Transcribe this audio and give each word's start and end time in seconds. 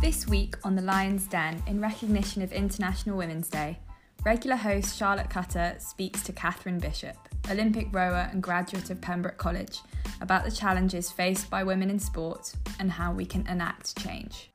This 0.00 0.26
week 0.26 0.54
on 0.64 0.76
The 0.76 0.80
Lion's 0.80 1.26
Den, 1.26 1.62
in 1.66 1.78
recognition 1.78 2.40
of 2.40 2.54
International 2.54 3.18
Women's 3.18 3.50
Day, 3.50 3.78
regular 4.24 4.56
host 4.56 4.96
Charlotte 4.96 5.28
Cutter 5.28 5.76
speaks 5.78 6.22
to 6.22 6.32
Catherine 6.32 6.78
Bishop, 6.78 7.16
Olympic 7.50 7.88
rower 7.92 8.26
and 8.32 8.42
graduate 8.42 8.88
of 8.88 8.98
Pembroke 9.02 9.36
College, 9.36 9.80
about 10.22 10.46
the 10.46 10.50
challenges 10.50 11.10
faced 11.10 11.50
by 11.50 11.62
women 11.62 11.90
in 11.90 11.98
sport 11.98 12.50
and 12.78 12.90
how 12.90 13.12
we 13.12 13.26
can 13.26 13.46
enact 13.46 14.02
change. 14.02 14.50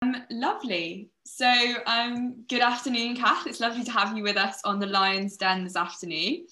Um, 0.00 0.16
lovely. 0.30 1.10
So, 1.26 1.52
um, 1.84 2.44
good 2.48 2.62
afternoon, 2.62 3.16
Kath. 3.16 3.46
It's 3.46 3.60
lovely 3.60 3.84
to 3.84 3.90
have 3.90 4.16
you 4.16 4.22
with 4.22 4.38
us 4.38 4.62
on 4.64 4.80
the 4.80 4.86
Lion's 4.86 5.36
Den 5.36 5.64
this 5.64 5.76
afternoon. 5.76 6.46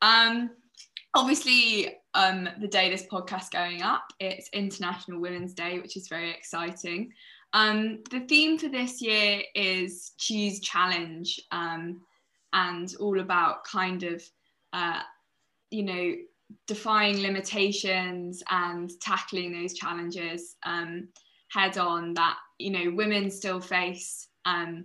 Um, 0.00 0.50
obviously, 1.12 1.97
um, 2.14 2.48
the 2.60 2.68
day 2.68 2.90
this 2.90 3.06
podcast 3.06 3.50
going 3.50 3.82
up, 3.82 4.12
it's 4.18 4.48
International 4.52 5.20
Women's 5.20 5.54
Day, 5.54 5.78
which 5.78 5.96
is 5.96 6.08
very 6.08 6.30
exciting. 6.30 7.12
Um, 7.52 8.02
the 8.10 8.20
theme 8.20 8.58
for 8.58 8.68
this 8.68 9.00
year 9.00 9.42
is 9.54 10.12
choose 10.18 10.60
challenge 10.60 11.40
um, 11.50 12.00
and 12.52 12.94
all 13.00 13.20
about 13.20 13.64
kind 13.64 14.02
of, 14.02 14.22
uh, 14.72 15.00
you 15.70 15.82
know, 15.82 16.14
defying 16.66 17.20
limitations 17.20 18.42
and 18.50 18.90
tackling 19.00 19.52
those 19.52 19.74
challenges 19.74 20.56
um, 20.64 21.08
head 21.50 21.78
on 21.78 22.14
that, 22.14 22.36
you 22.58 22.70
know, 22.70 22.90
women 22.94 23.30
still 23.30 23.60
face 23.60 24.28
um, 24.44 24.84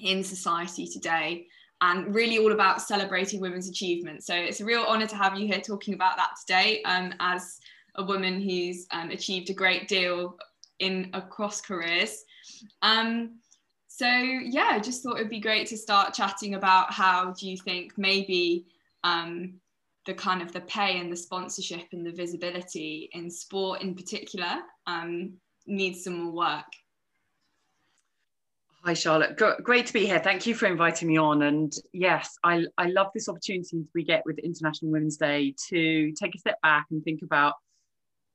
in 0.00 0.22
society 0.22 0.86
today 0.86 1.46
and 1.80 2.14
really 2.14 2.38
all 2.38 2.52
about 2.52 2.80
celebrating 2.80 3.40
women's 3.40 3.68
achievements. 3.68 4.26
So 4.26 4.34
it's 4.34 4.60
a 4.60 4.64
real 4.64 4.82
honour 4.82 5.06
to 5.06 5.16
have 5.16 5.38
you 5.38 5.46
here 5.46 5.60
talking 5.60 5.94
about 5.94 6.16
that 6.16 6.30
today 6.40 6.82
um, 6.84 7.12
as 7.20 7.58
a 7.96 8.04
woman 8.04 8.40
who's 8.40 8.86
um, 8.92 9.10
achieved 9.10 9.50
a 9.50 9.54
great 9.54 9.88
deal 9.88 10.36
in 10.78 11.10
across 11.12 11.60
careers. 11.60 12.24
Um, 12.82 13.38
so 13.88 14.06
yeah, 14.06 14.70
I 14.72 14.78
just 14.78 15.02
thought 15.02 15.16
it'd 15.16 15.30
be 15.30 15.40
great 15.40 15.66
to 15.68 15.76
start 15.76 16.14
chatting 16.14 16.54
about 16.54 16.92
how 16.92 17.32
do 17.32 17.48
you 17.48 17.56
think 17.56 17.92
maybe 17.96 18.66
um, 19.04 19.54
the 20.06 20.14
kind 20.14 20.42
of 20.42 20.52
the 20.52 20.60
pay 20.62 20.98
and 20.98 21.10
the 21.10 21.16
sponsorship 21.16 21.86
and 21.92 22.06
the 22.06 22.12
visibility 22.12 23.10
in 23.12 23.30
sport 23.30 23.82
in 23.82 23.94
particular 23.94 24.60
um, 24.86 25.32
needs 25.66 26.04
some 26.04 26.24
more 26.24 26.32
work. 26.32 26.66
Hi, 28.86 28.94
Charlotte. 28.94 29.36
Great 29.64 29.86
to 29.86 29.92
be 29.92 30.06
here. 30.06 30.20
Thank 30.20 30.46
you 30.46 30.54
for 30.54 30.66
inviting 30.66 31.08
me 31.08 31.16
on. 31.16 31.42
And 31.42 31.72
yes, 31.92 32.38
I, 32.44 32.66
I 32.78 32.86
love 32.86 33.08
this 33.12 33.28
opportunity 33.28 33.84
we 33.96 34.04
get 34.04 34.22
with 34.24 34.38
International 34.38 34.92
Women's 34.92 35.16
Day 35.16 35.56
to 35.70 36.12
take 36.12 36.36
a 36.36 36.38
step 36.38 36.62
back 36.62 36.86
and 36.92 37.02
think 37.02 37.22
about 37.22 37.54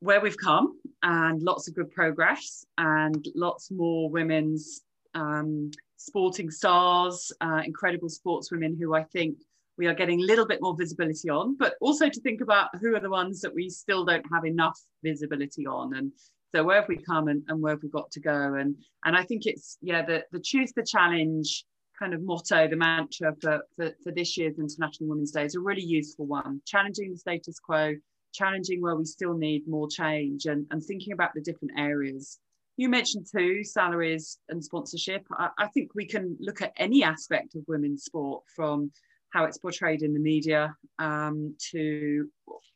where 0.02 0.20
we've 0.20 0.36
come 0.36 0.78
and 1.04 1.42
lots 1.42 1.70
of 1.70 1.76
good 1.76 1.90
progress 1.90 2.66
and 2.78 3.26
lots 3.34 3.72
more 3.72 4.10
women's 4.10 4.82
um, 5.16 5.72
sporting 5.96 6.52
stars, 6.52 7.32
uh, 7.40 7.62
incredible 7.64 8.10
sportswomen 8.10 8.78
who 8.78 8.94
I 8.94 9.04
think 9.04 9.38
we 9.78 9.88
are 9.88 9.94
getting 9.94 10.20
a 10.20 10.26
little 10.26 10.46
bit 10.46 10.62
more 10.62 10.76
visibility 10.78 11.30
on, 11.30 11.56
but 11.56 11.76
also 11.80 12.10
to 12.10 12.20
think 12.20 12.42
about 12.42 12.72
who 12.82 12.94
are 12.94 13.00
the 13.00 13.10
ones 13.10 13.40
that 13.40 13.56
we 13.56 13.70
still 13.70 14.04
don't 14.04 14.26
have 14.34 14.44
enough 14.44 14.78
visibility 15.02 15.66
on. 15.66 15.96
And 15.96 16.12
so 16.54 16.64
where 16.64 16.82
have 16.82 16.90
we 16.90 16.98
come 16.98 17.28
and, 17.28 17.44
and 17.48 17.62
where 17.62 17.74
have 17.74 17.84
we 17.84 17.90
got 17.90 18.12
to 18.12 18.20
go? 18.20 18.56
And 18.56 18.76
and 19.06 19.16
I 19.16 19.24
think 19.24 19.46
it's 19.46 19.78
yeah 19.82 20.06
the 20.06 20.24
the 20.32 20.40
choose 20.40 20.72
the 20.74 20.84
challenge 20.84 21.66
kind 21.98 22.14
of 22.16 22.24
motto, 22.24 22.68
the 22.68 22.76
mantra 22.76 23.32
for, 23.40 23.62
for, 23.76 23.92
for 24.04 24.12
this 24.12 24.36
year's 24.36 24.58
International 24.58 25.08
Women's 25.08 25.32
Day 25.32 25.46
is 25.46 25.54
a 25.54 25.60
really 25.60 25.84
useful 25.84 26.26
one. 26.26 26.60
Challenging 26.66 27.12
the 27.12 27.18
status 27.18 27.60
quo, 27.60 27.94
challenging 28.34 28.82
where 28.82 28.96
we 28.96 29.06
still 29.06 29.36
need 29.36 29.68
more 29.68 29.88
change, 29.88 30.48
and, 30.48 30.66
and 30.72 30.84
thinking 30.84 31.14
about 31.14 31.30
the 31.36 31.42
different 31.42 31.74
areas. 31.78 32.40
You 32.78 32.90
mentioned 32.90 33.28
too 33.32 33.64
salaries 33.64 34.40
and 34.50 34.64
sponsorship. 34.64 35.28
I, 35.38 35.50
I 35.60 35.68
think 35.68 35.92
we 35.94 36.08
can 36.08 36.36
look 36.40 36.64
at 36.64 36.74
any 36.78 37.04
aspect 37.04 37.56
of 37.56 37.62
women's 37.68 38.06
sport 38.06 38.44
from 38.56 38.92
how 39.30 39.46
it's 39.46 39.60
portrayed 39.60 40.02
in 40.02 40.14
the 40.14 40.20
media 40.20 40.76
um, 40.98 41.56
to 41.72 42.28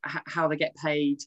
how 0.04 0.48
they 0.48 0.56
get 0.56 0.76
paid 0.76 1.18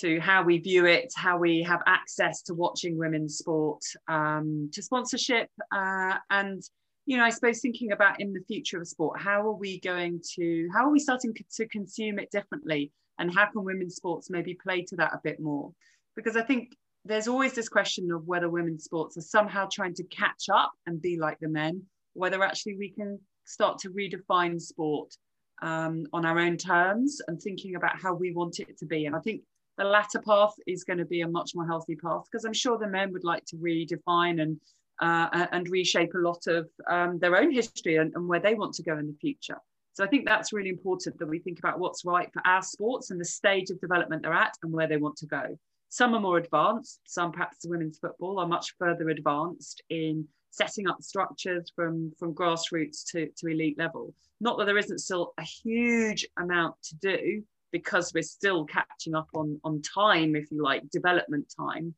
to 0.00 0.20
how 0.20 0.42
we 0.42 0.58
view 0.58 0.86
it, 0.86 1.12
how 1.16 1.38
we 1.38 1.62
have 1.62 1.80
access 1.86 2.42
to 2.42 2.54
watching 2.54 2.96
women's 2.96 3.38
sport, 3.38 3.82
um, 4.08 4.70
to 4.72 4.82
sponsorship, 4.82 5.48
uh, 5.72 6.16
and 6.30 6.62
you 7.06 7.16
know, 7.16 7.24
I 7.24 7.30
suppose 7.30 7.60
thinking 7.60 7.92
about 7.92 8.20
in 8.20 8.34
the 8.34 8.44
future 8.46 8.78
of 8.78 8.86
sport, 8.86 9.18
how 9.18 9.40
are 9.40 9.54
we 9.54 9.80
going 9.80 10.20
to, 10.34 10.68
how 10.74 10.84
are 10.84 10.90
we 10.90 10.98
starting 10.98 11.34
to 11.54 11.66
consume 11.68 12.18
it 12.18 12.30
differently, 12.30 12.92
and 13.18 13.34
how 13.34 13.46
can 13.50 13.64
women's 13.64 13.96
sports 13.96 14.28
maybe 14.28 14.54
play 14.54 14.82
to 14.82 14.96
that 14.96 15.14
a 15.14 15.20
bit 15.24 15.40
more? 15.40 15.72
Because 16.14 16.36
I 16.36 16.42
think 16.42 16.76
there's 17.06 17.26
always 17.26 17.54
this 17.54 17.70
question 17.70 18.10
of 18.12 18.26
whether 18.26 18.50
women's 18.50 18.84
sports 18.84 19.16
are 19.16 19.22
somehow 19.22 19.68
trying 19.72 19.94
to 19.94 20.04
catch 20.04 20.50
up 20.52 20.72
and 20.86 21.00
be 21.00 21.18
like 21.18 21.38
the 21.40 21.48
men, 21.48 21.82
whether 22.12 22.42
actually 22.42 22.76
we 22.76 22.90
can 22.90 23.18
start 23.46 23.78
to 23.78 23.90
redefine 23.90 24.60
sport 24.60 25.14
um, 25.62 26.06
on 26.12 26.26
our 26.26 26.38
own 26.38 26.58
terms 26.58 27.22
and 27.26 27.40
thinking 27.40 27.74
about 27.76 27.98
how 27.98 28.12
we 28.12 28.32
want 28.32 28.60
it 28.60 28.76
to 28.78 28.84
be. 28.84 29.06
And 29.06 29.16
I 29.16 29.20
think 29.20 29.40
the 29.78 29.84
latter 29.84 30.20
path 30.20 30.52
is 30.66 30.84
going 30.84 30.98
to 30.98 31.04
be 31.04 31.22
a 31.22 31.28
much 31.28 31.52
more 31.54 31.66
healthy 31.66 31.96
path 31.96 32.24
because 32.30 32.44
I'm 32.44 32.52
sure 32.52 32.76
the 32.76 32.88
men 32.88 33.12
would 33.12 33.24
like 33.24 33.44
to 33.46 33.56
redefine 33.56 34.42
and 34.42 34.60
uh, 35.00 35.46
and 35.52 35.68
reshape 35.68 36.12
a 36.14 36.18
lot 36.18 36.46
of 36.48 36.68
um, 36.90 37.20
their 37.20 37.36
own 37.36 37.52
history 37.52 37.96
and, 37.96 38.12
and 38.16 38.26
where 38.26 38.40
they 38.40 38.54
want 38.54 38.74
to 38.74 38.82
go 38.82 38.98
in 38.98 39.06
the 39.06 39.16
future. 39.20 39.56
So 39.92 40.04
I 40.04 40.08
think 40.08 40.26
that's 40.26 40.52
really 40.52 40.70
important 40.70 41.18
that 41.18 41.28
we 41.28 41.38
think 41.38 41.60
about 41.60 41.78
what's 41.78 42.04
right 42.04 42.28
for 42.32 42.42
our 42.44 42.62
sports 42.62 43.10
and 43.10 43.20
the 43.20 43.24
stage 43.24 43.70
of 43.70 43.80
development 43.80 44.22
they're 44.22 44.32
at 44.32 44.54
and 44.62 44.72
where 44.72 44.88
they 44.88 44.96
want 44.96 45.16
to 45.18 45.26
go. 45.26 45.56
Some 45.88 46.14
are 46.14 46.20
more 46.20 46.38
advanced, 46.38 47.00
some 47.06 47.32
perhaps 47.32 47.64
women's 47.64 47.98
football 47.98 48.38
are 48.38 48.46
much 48.46 48.74
further 48.78 49.08
advanced 49.08 49.82
in 49.88 50.26
setting 50.50 50.88
up 50.88 51.00
structures 51.02 51.72
from, 51.74 52.12
from 52.18 52.34
grassroots 52.34 53.04
to, 53.12 53.28
to 53.38 53.46
elite 53.46 53.78
level. 53.78 54.14
Not 54.40 54.58
that 54.58 54.66
there 54.66 54.78
isn't 54.78 54.98
still 54.98 55.32
a 55.38 55.42
huge 55.42 56.26
amount 56.38 56.74
to 56.84 56.96
do, 56.96 57.42
because 57.72 58.12
we're 58.14 58.22
still 58.22 58.64
catching 58.64 59.14
up 59.14 59.28
on 59.34 59.60
on 59.64 59.82
time 59.82 60.36
if 60.36 60.50
you 60.50 60.62
like 60.62 60.88
development 60.90 61.52
time. 61.56 61.94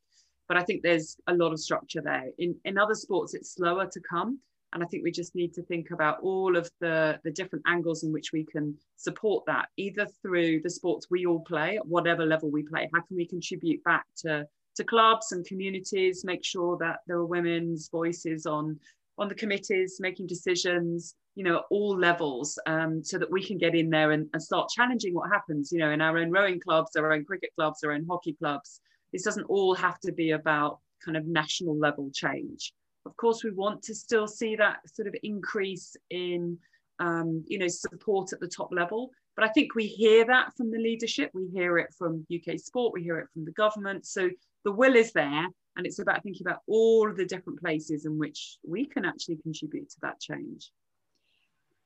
But 0.49 0.57
i 0.57 0.63
think 0.63 0.83
there's 0.83 1.17
a 1.27 1.35
lot 1.35 1.53
of 1.53 1.61
structure 1.61 2.01
there. 2.01 2.27
In 2.39 2.57
in 2.65 2.79
other 2.79 2.95
sports 2.95 3.35
it's 3.35 3.55
slower 3.55 3.87
to 3.87 4.01
come. 4.01 4.41
And 4.73 4.83
i 4.83 4.87
think 4.87 5.03
we 5.03 5.11
just 5.11 5.35
need 5.35 5.53
to 5.55 5.63
think 5.63 5.91
about 5.91 6.21
all 6.23 6.57
of 6.57 6.71
the 6.81 7.19
the 7.25 7.31
different 7.31 7.65
angles 7.67 8.05
in 8.05 8.13
which 8.13 8.33
we 8.33 8.45
can 8.45 8.77
support 8.97 9.45
that 9.47 9.69
either 9.77 10.07
through 10.23 10.61
the 10.61 10.71
sports 10.71 11.09
we 11.11 11.27
all 11.27 11.41
play 11.41 11.77
at 11.77 11.87
whatever 11.87 12.25
level 12.27 12.51
we 12.51 12.63
play. 12.63 12.89
How 12.95 13.03
can 13.03 13.17
we 13.17 13.27
contribute 13.27 13.83
back 13.85 14.07
to 14.19 14.47
to 14.77 14.85
clubs 14.85 15.33
and 15.33 15.45
communities 15.45 16.25
make 16.25 16.45
sure 16.45 16.77
that 16.79 17.01
there 17.07 17.17
are 17.17 17.27
women's 17.27 17.89
voices 17.89 18.47
on 18.47 18.79
on 19.19 19.29
the 19.29 19.35
committees 19.35 19.99
making 20.01 20.27
decisions 20.27 21.15
you 21.35 21.45
know, 21.45 21.63
all 21.71 21.97
levels, 21.97 22.59
um, 22.67 23.03
so 23.05 23.19
that 23.19 23.31
we 23.31 23.45
can 23.45 23.59
get 23.59 23.75
in 23.75 23.91
there 23.91 24.13
and, 24.13 24.29
and 24.33 24.43
start 24.43 24.69
challenging 24.69 25.15
what 25.15 25.31
happens, 25.31 25.71
you 25.73 25.79
know, 25.79 25.91
in 25.91 26.01
our 26.01 26.19
own 26.19 26.31
rowing 26.31 26.61
clubs, 26.61 26.97
our 26.97 27.13
own 27.13 27.25
cricket 27.25 27.51
clubs, 27.57 27.83
our 27.85 27.93
own 27.93 28.07
hockey 28.09 28.35
clubs. 28.35 28.81
This 29.13 29.23
doesn't 29.23 29.45
all 29.45 29.75
have 29.75 29.99
to 30.01 30.13
be 30.13 30.33
about 30.33 30.79
kind 31.05 31.17
of 31.17 31.27
national 31.27 31.79
level 31.79 32.11
change. 32.13 32.73
Of 33.07 33.17
course, 33.17 33.43
we 33.43 33.51
want 33.51 33.83
to 33.85 33.95
still 33.95 34.29
see 34.29 34.57
that 34.57 34.79
sort 34.93 35.09
of 35.09 35.15
increase 35.23 35.97
in, 36.11 36.59
um, 36.99 37.45
you 37.47 37.59
know, 37.59 37.69
support 37.69 38.33
at 38.33 38.41
the 38.41 38.49
top 38.49 38.71
level. 38.73 39.11
But 39.37 39.45
I 39.45 39.49
think 39.49 39.75
we 39.75 39.87
hear 39.87 40.27
that 40.27 40.55
from 40.57 40.71
the 40.71 40.79
leadership. 40.79 41.31
We 41.33 41.49
hear 41.55 41.79
it 41.79 41.95
from 41.97 42.27
UK 42.35 42.59
sport. 42.59 42.93
We 42.93 43.03
hear 43.03 43.19
it 43.19 43.29
from 43.33 43.45
the 43.45 43.53
government. 43.53 44.07
So 44.07 44.29
the 44.65 44.73
will 44.73 44.97
is 44.97 45.13
there, 45.13 45.47
and 45.77 45.87
it's 45.87 46.01
about 46.01 46.23
thinking 46.23 46.47
about 46.47 46.61
all 46.67 47.09
of 47.09 47.17
the 47.17 47.25
different 47.25 47.61
places 47.61 48.05
in 48.05 48.19
which 48.19 48.59
we 48.67 48.85
can 48.85 49.05
actually 49.05 49.37
contribute 49.37 49.89
to 49.91 49.97
that 50.03 50.21
change 50.21 50.71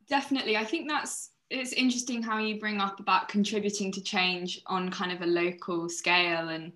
definitely. 0.08 0.56
I 0.56 0.64
think 0.64 0.88
that's 0.88 1.30
it's 1.50 1.72
interesting 1.72 2.22
how 2.22 2.38
you 2.38 2.58
bring 2.58 2.80
up 2.80 3.00
about 3.00 3.28
contributing 3.28 3.92
to 3.92 4.02
change 4.02 4.60
on 4.66 4.90
kind 4.90 5.12
of 5.12 5.20
a 5.22 5.26
local 5.26 5.88
scale. 5.88 6.48
And 6.48 6.72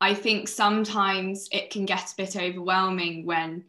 i 0.00 0.14
think 0.14 0.46
sometimes 0.46 1.48
it 1.50 1.70
can 1.70 1.84
get 1.84 2.12
a 2.12 2.16
bit 2.16 2.36
overwhelming 2.36 3.26
when 3.26 3.64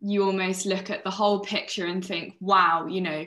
you 0.00 0.24
almost 0.24 0.64
look 0.64 0.88
at 0.90 1.04
the 1.04 1.10
whole 1.10 1.40
picture 1.40 1.86
and 1.86 2.02
think 2.04 2.34
wow 2.40 2.86
you 2.86 3.00
know 3.00 3.26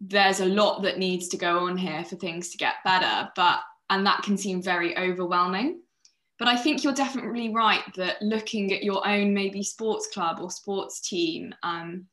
there's 0.00 0.40
a 0.40 0.46
lot 0.46 0.82
that 0.82 0.98
needs 0.98 1.28
to 1.28 1.36
go 1.36 1.66
on 1.66 1.76
here 1.76 2.04
for 2.04 2.16
things 2.16 2.50
to 2.50 2.58
get 2.58 2.74
better. 2.84 3.30
But 3.34 3.60
and 3.90 4.06
that 4.06 4.22
can 4.22 4.36
seem 4.36 4.62
very 4.62 4.96
overwhelming. 4.96 5.80
But 6.38 6.48
i 6.48 6.56
think 6.56 6.84
you're 6.84 6.92
definitely 6.92 7.52
right 7.52 7.82
that 7.96 8.22
looking 8.22 8.72
at 8.72 8.84
your 8.84 9.06
own 9.06 9.34
maybe 9.34 9.62
sports 9.62 10.08
club 10.12 10.38
or 10.40 10.50
sports 10.52 11.00
team 11.00 11.52
um, 11.64 12.06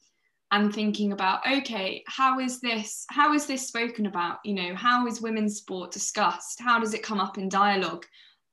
and 0.52 0.74
thinking 0.74 1.12
about 1.12 1.46
okay 1.46 2.04
how 2.08 2.40
is 2.40 2.62
this 2.62 3.06
how 3.10 3.34
is 3.34 3.46
this 3.46 3.68
spoken 3.68 4.06
about? 4.06 4.40
You 4.44 4.54
know 4.54 4.76
how 4.76 5.08
is 5.08 5.22
women's 5.22 5.58
sport 5.58 5.92
discussed? 5.92 6.60
How 6.60 6.80
does 6.80 6.94
it 6.94 7.04
come 7.04 7.20
up 7.20 7.38
in 7.38 7.50
dialogue? 7.50 8.06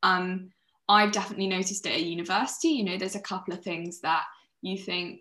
Um, 0.02 0.50
i've 0.88 1.12
definitely 1.12 1.46
noticed 1.46 1.86
at 1.86 2.02
university. 2.02 2.68
You 2.68 2.84
know 2.84 2.98
there's 2.98 3.14
a 3.14 3.20
couple 3.20 3.54
of 3.54 3.62
things 3.62 4.00
that 4.00 4.24
you 4.62 4.78
think 4.78 5.20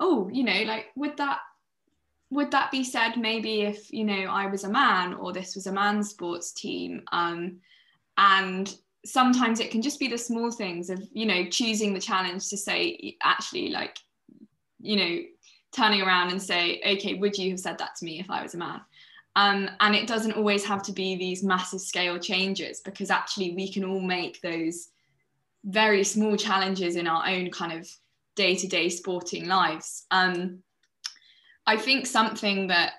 oh 0.00 0.28
you 0.32 0.44
know 0.44 0.62
like 0.62 0.86
would 0.96 1.16
that 1.16 1.40
would 2.30 2.50
that 2.50 2.70
be 2.70 2.84
said 2.84 3.16
maybe 3.16 3.62
if 3.62 3.90
you 3.90 4.04
know 4.04 4.24
i 4.30 4.46
was 4.46 4.64
a 4.64 4.68
man 4.68 5.14
or 5.14 5.32
this 5.32 5.54
was 5.54 5.66
a 5.66 5.72
man's 5.72 6.10
sports 6.10 6.52
team? 6.52 7.02
Um, 7.12 7.58
and 8.18 8.74
sometimes 9.04 9.60
it 9.60 9.70
can 9.70 9.80
just 9.80 10.00
be 10.00 10.08
the 10.08 10.18
small 10.18 10.50
things 10.50 10.90
of 10.90 11.02
you 11.12 11.24
know 11.24 11.46
choosing 11.48 11.94
the 11.94 12.00
challenge 12.00 12.48
to 12.48 12.56
say 12.56 13.16
actually 13.22 13.68
like 13.70 13.96
you 14.80 14.96
know 14.96 15.22
turning 15.72 16.02
around 16.02 16.30
and 16.30 16.42
say 16.42 16.80
okay 16.86 17.14
would 17.14 17.36
you 17.36 17.50
have 17.50 17.60
said 17.60 17.78
that 17.78 17.94
to 17.94 18.04
me 18.04 18.20
if 18.20 18.30
i 18.30 18.42
was 18.42 18.54
a 18.54 18.58
man? 18.58 18.80
Um, 19.36 19.70
and 19.78 19.94
it 19.94 20.08
doesn't 20.08 20.32
always 20.32 20.64
have 20.64 20.82
to 20.84 20.92
be 20.92 21.14
these 21.14 21.44
massive 21.44 21.80
scale 21.80 22.18
changes 22.18 22.80
because 22.80 23.08
actually 23.08 23.54
we 23.54 23.70
can 23.70 23.84
all 23.84 24.00
make 24.00 24.40
those 24.40 24.88
very 25.64 26.02
small 26.02 26.36
challenges 26.36 26.96
in 26.96 27.06
our 27.06 27.24
own 27.28 27.50
kind 27.50 27.72
of 27.72 27.88
day-to-day 28.34 28.88
sporting 28.88 29.46
lives. 29.46 30.06
Um, 30.10 30.62
i 31.66 31.76
think 31.76 32.06
something 32.06 32.68
that 32.68 32.92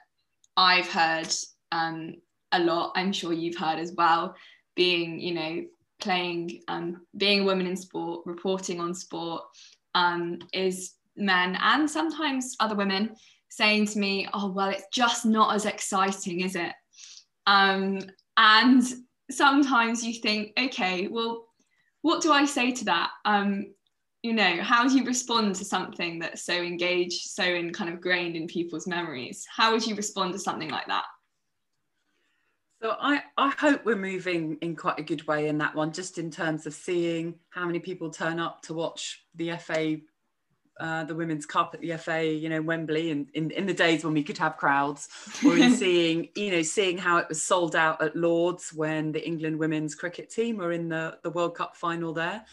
i've 0.55 0.87
heard 0.87 1.33
um, 1.71 2.15
a 2.51 2.59
lot 2.59 2.93
i'm 2.95 3.11
sure 3.11 3.33
you've 3.33 3.57
heard 3.57 3.79
as 3.79 3.93
well 3.93 4.35
being 4.75 5.19
you 5.19 5.33
know 5.33 5.65
playing, 5.99 6.61
um, 6.67 7.01
being 7.17 7.41
a 7.41 7.43
woman 7.43 7.67
in 7.67 7.75
sport, 7.75 8.25
reporting 8.25 8.79
on 8.79 8.93
sport, 8.93 9.43
um, 9.95 10.39
is 10.53 10.93
men 11.15 11.57
and 11.61 11.89
sometimes 11.89 12.55
other 12.59 12.75
women 12.75 13.15
saying 13.49 13.87
to 13.87 13.99
me, 13.99 14.27
"Oh, 14.33 14.51
well, 14.51 14.69
it's 14.69 14.85
just 14.91 15.25
not 15.25 15.55
as 15.55 15.65
exciting, 15.65 16.41
is 16.41 16.55
it?" 16.55 16.73
Um, 17.47 17.99
and 18.37 18.83
sometimes 19.31 20.05
you 20.05 20.13
think, 20.21 20.53
"Okay, 20.57 21.07
well, 21.07 21.47
what 22.01 22.21
do 22.21 22.31
I 22.31 22.45
say 22.45 22.71
to 22.71 22.85
that?" 22.85 23.11
Um, 23.25 23.73
you 24.21 24.33
know, 24.33 24.61
how 24.61 24.87
do 24.87 24.97
you 24.97 25.05
respond 25.05 25.55
to 25.55 25.65
something 25.65 26.19
that's 26.19 26.43
so 26.43 26.53
engaged, 26.53 27.29
so 27.29 27.43
in 27.43 27.71
kind 27.71 27.93
of 27.93 28.01
grained 28.01 28.35
in 28.35 28.47
people's 28.47 28.87
memories? 28.87 29.45
How 29.49 29.71
would 29.71 29.85
you 29.85 29.95
respond 29.95 30.33
to 30.33 30.39
something 30.39 30.69
like 30.69 30.87
that? 30.87 31.05
So 32.81 32.95
I, 32.97 33.23
I 33.37 33.49
hope 33.57 33.83
we're 33.83 33.97
moving 33.97 34.57
in 34.61 34.75
quite 34.75 34.99
a 34.99 35.03
good 35.03 35.27
way 35.27 35.49
in 35.49 35.57
that 35.57 35.75
one, 35.75 35.91
just 35.91 36.17
in 36.17 36.31
terms 36.31 36.65
of 36.65 36.73
seeing 36.73 37.35
how 37.49 37.65
many 37.65 37.79
people 37.79 38.09
turn 38.09 38.39
up 38.39 38.61
to 38.63 38.73
watch 38.73 39.25
the 39.35 39.57
FA, 39.57 39.97
uh, 40.79 41.03
the 41.03 41.15
Women's 41.15 41.45
Cup 41.45 41.73
at 41.73 41.81
the 41.81 41.97
FA, 41.97 42.25
you 42.25 42.49
know, 42.49 42.61
Wembley, 42.61 43.11
and 43.11 43.27
in, 43.33 43.51
in 43.51 43.65
the 43.65 43.73
days 43.73 44.03
when 44.03 44.13
we 44.13 44.23
could 44.23 44.37
have 44.37 44.57
crowds, 44.57 45.09
or 45.45 45.57
in 45.57 45.71
seeing, 45.75 46.29
you 46.35 46.51
know, 46.51 46.61
seeing 46.61 46.97
how 46.97 47.17
it 47.17 47.27
was 47.29 47.41
sold 47.41 47.75
out 47.75 48.01
at 48.01 48.15
Lords 48.15 48.73
when 48.73 49.11
the 49.11 49.25
England 49.25 49.59
women's 49.59 49.95
cricket 49.95 50.29
team 50.29 50.57
were 50.57 50.71
in 50.71 50.89
the, 50.89 51.17
the 51.23 51.29
World 51.29 51.55
Cup 51.55 51.75
final 51.75 52.13
there. 52.13 52.45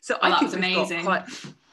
So 0.00 0.16
oh, 0.16 0.18
I 0.22 0.30
think 0.30 0.42
was 0.42 0.54
amazing. 0.54 1.04
Quite, 1.04 1.28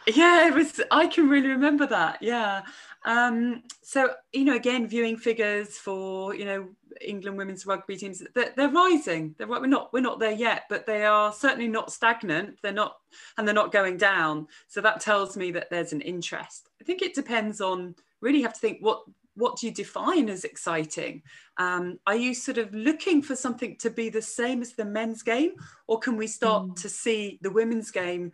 yeah, 0.08 0.48
it 0.48 0.54
was. 0.54 0.82
I 0.92 1.08
can 1.08 1.30
really 1.30 1.50
remember 1.50 1.86
that. 1.88 2.22
Yeah. 2.22 2.62
Um, 3.06 3.64
so 3.84 4.12
you 4.34 4.46
know, 4.46 4.56
again, 4.56 4.88
viewing 4.88 5.18
figures 5.18 5.78
for 5.78 6.34
you 6.34 6.46
know 6.46 6.70
England 7.02 7.38
women's 7.38 7.66
rugby 7.66 7.98
teams, 7.98 8.24
they're, 8.34 8.54
they're 8.56 8.70
rising. 8.70 9.36
They're, 9.38 9.48
we're 9.48 9.66
not 9.68 9.92
we're 9.94 10.00
not 10.02 10.20
there 10.20 10.32
yet, 10.32 10.64
but 10.70 10.86
they 10.86 11.06
are 11.06 11.32
certainly 11.34 11.68
not 11.68 11.92
stagnant. 11.92 12.58
They're 12.62 12.72
not, 12.72 12.98
and 13.38 13.48
they're 13.48 13.56
not 13.56 13.72
going 13.72 13.98
down. 13.98 14.48
So 14.68 14.82
that 14.82 15.02
tells 15.02 15.38
me 15.38 15.52
that 15.52 15.70
there's 15.70 15.94
an 15.94 16.02
interest. 16.02 16.70
I 16.82 16.84
think 16.84 17.02
it 17.02 17.14
depends 17.16 17.62
on 17.62 17.96
really 18.22 18.42
have 18.42 18.54
to 18.54 18.60
think 18.60 18.80
what 18.82 19.04
what 19.36 19.58
do 19.58 19.68
you 19.68 19.74
define 19.74 20.30
as 20.30 20.44
exciting? 20.44 21.22
Um, 21.58 22.00
are 22.08 22.16
you 22.16 22.34
sort 22.34 22.58
of 22.58 22.74
looking 22.74 23.22
for 23.22 23.36
something 23.36 23.76
to 23.78 23.92
be 23.92 24.10
the 24.10 24.22
same 24.22 24.62
as 24.62 24.74
the 24.74 24.86
men's 24.86 25.22
game, 25.22 25.52
or 25.86 26.00
can 26.00 26.18
we 26.18 26.28
start 26.28 26.68
mm. 26.68 26.82
to 26.82 26.90
see 26.90 27.38
the 27.42 27.52
women's 27.52 27.92
game 27.92 28.32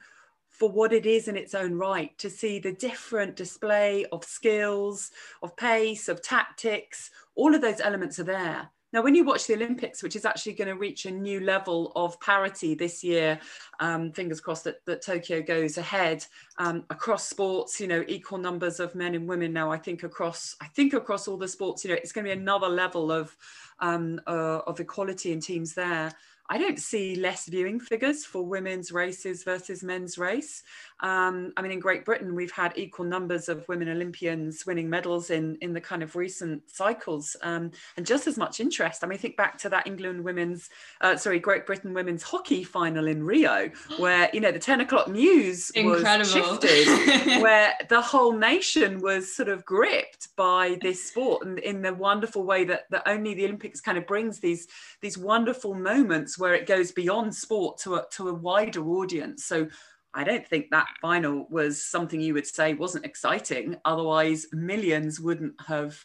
for 0.54 0.70
what 0.70 0.94
it 0.94 1.08
is 1.08 1.28
in 1.28 1.36
its 1.36 1.56
own 1.56 1.74
right, 1.74 2.16
to 2.20 2.30
see 2.30 2.60
the 2.60 2.72
different 2.72 3.36
display 3.36 4.06
of 4.12 4.24
skills, 4.24 5.10
of 5.42 5.58
pace, 5.58 6.08
of 6.08 6.22
tactics, 6.22 7.10
all 7.36 7.56
of 7.56 7.62
those 7.62 7.82
elements 7.82 8.20
are 8.20 8.24
there. 8.24 8.70
Now, 8.94 9.02
when 9.02 9.16
you 9.16 9.24
watch 9.24 9.48
the 9.48 9.56
Olympics, 9.56 10.04
which 10.04 10.16
is 10.16 10.24
actually 10.24 10.54
going 10.54 10.68
to 10.68 10.76
reach 10.76 11.06
a 11.06 11.12
new 11.12 11.40
level 11.40 11.92
of 11.96 12.20
parity 12.20 12.76
this 12.76 13.04
year, 13.04 13.40
um, 13.80 14.12
fingers 14.12 14.40
crossed 14.40 14.66
that, 14.66 14.86
that 14.86 15.02
Tokyo 15.02 15.42
goes 15.42 15.80
ahead 15.80 16.24
um, 16.60 16.84
across 16.92 17.28
sports. 17.28 17.82
You 17.82 17.88
know, 17.88 18.04
equal 18.08 18.38
numbers 18.38 18.80
of 18.80 18.94
men 18.94 19.16
and 19.16 19.28
women 19.28 19.52
now. 19.52 19.72
I 19.72 19.80
think 19.80 20.04
across, 20.04 20.56
I 20.62 20.68
think 20.68 20.94
across 20.94 21.28
all 21.28 21.38
the 21.38 21.48
sports. 21.48 21.84
You 21.84 21.90
know, 21.90 21.98
it's 21.98 22.12
going 22.12 22.26
to 22.26 22.36
be 22.36 22.40
another 22.40 22.70
level 22.70 23.12
of 23.12 23.36
um, 23.80 24.22
uh, 24.28 24.60
of 24.68 24.80
equality 24.80 25.32
in 25.32 25.40
teams 25.40 25.74
there. 25.74 26.14
I 26.54 26.60
don't 26.60 26.78
see 26.78 27.16
less 27.16 27.48
viewing 27.48 27.80
figures 27.80 28.26
for 28.26 28.46
women's 28.46 28.92
races 28.92 29.44
versus 29.44 29.82
men's 29.82 30.20
race. 30.20 30.62
Um, 31.04 31.52
I 31.58 31.62
mean, 31.62 31.74
in 31.74 31.82
Great 31.82 32.06
Britain, 32.06 32.34
we've 32.34 32.52
had 32.52 32.72
equal 32.78 33.04
numbers 33.04 33.50
of 33.50 33.68
women 33.68 33.90
Olympians 33.90 34.66
winning 34.66 34.90
medals 34.90 35.32
in, 35.32 35.58
in 35.60 35.74
the 35.74 35.82
kind 35.82 36.02
of 36.02 36.16
recent 36.16 36.64
cycles 36.72 37.36
um, 37.44 37.72
and 37.98 38.06
just 38.06 38.26
as 38.26 38.38
much 38.38 38.62
interest. 38.62 39.04
I 39.04 39.08
mean, 39.08 39.20
think 39.20 39.36
back 39.36 39.58
to 39.60 39.70
that 39.70 39.86
England 39.86 40.24
women's, 40.24 40.70
uh, 41.02 41.18
sorry, 41.18 41.40
Great 41.40 41.66
Britain 41.66 41.94
women's 41.94 42.24
hockey 42.24 42.64
final 42.64 43.08
in 43.08 43.22
Rio, 43.22 43.70
where, 43.98 44.30
you 44.32 44.40
know, 44.40 44.54
the 44.54 44.60
10 44.60 44.80
o'clock 44.80 45.10
news 45.10 45.72
Incredible. 45.72 46.20
was 46.20 46.32
shifted, 46.32 47.42
where 47.42 47.74
the 47.90 48.02
whole 48.02 48.32
nation 48.32 49.02
was 49.02 49.36
sort 49.36 49.50
of 49.50 49.66
gripped 49.66 50.30
by 50.38 50.78
this 50.82 51.04
sport 51.06 51.46
and 51.46 51.60
in 51.60 51.82
the 51.82 51.94
wonderful 51.94 52.46
way 52.46 52.64
that, 52.64 52.90
that 52.92 53.04
only 53.06 53.34
the 53.34 53.44
Olympics 53.44 53.82
kind 53.82 53.98
of 53.98 54.08
brings 54.08 54.40
these, 54.40 54.68
these 55.02 55.18
wonderful 55.18 55.74
moments 55.74 56.40
where 56.40 56.54
it 56.54 56.66
goes 56.66 56.94
beyond 56.94 57.36
sport 57.36 57.78
to 57.80 57.96
a, 57.96 58.06
to 58.12 58.30
a 58.30 58.34
wider 58.34 58.88
audience. 58.88 59.44
So 59.44 59.68
I 60.14 60.24
don't 60.24 60.48
think 60.48 60.70
that 60.70 60.88
final 61.02 61.48
was 61.50 61.84
something 61.84 62.22
you 62.22 62.34
would 62.34 62.48
say 62.48 62.74
wasn't 62.74 63.06
exciting. 63.06 63.78
Otherwise, 63.86 64.48
millions 64.52 65.20
wouldn't 65.20 65.60
have 65.68 66.04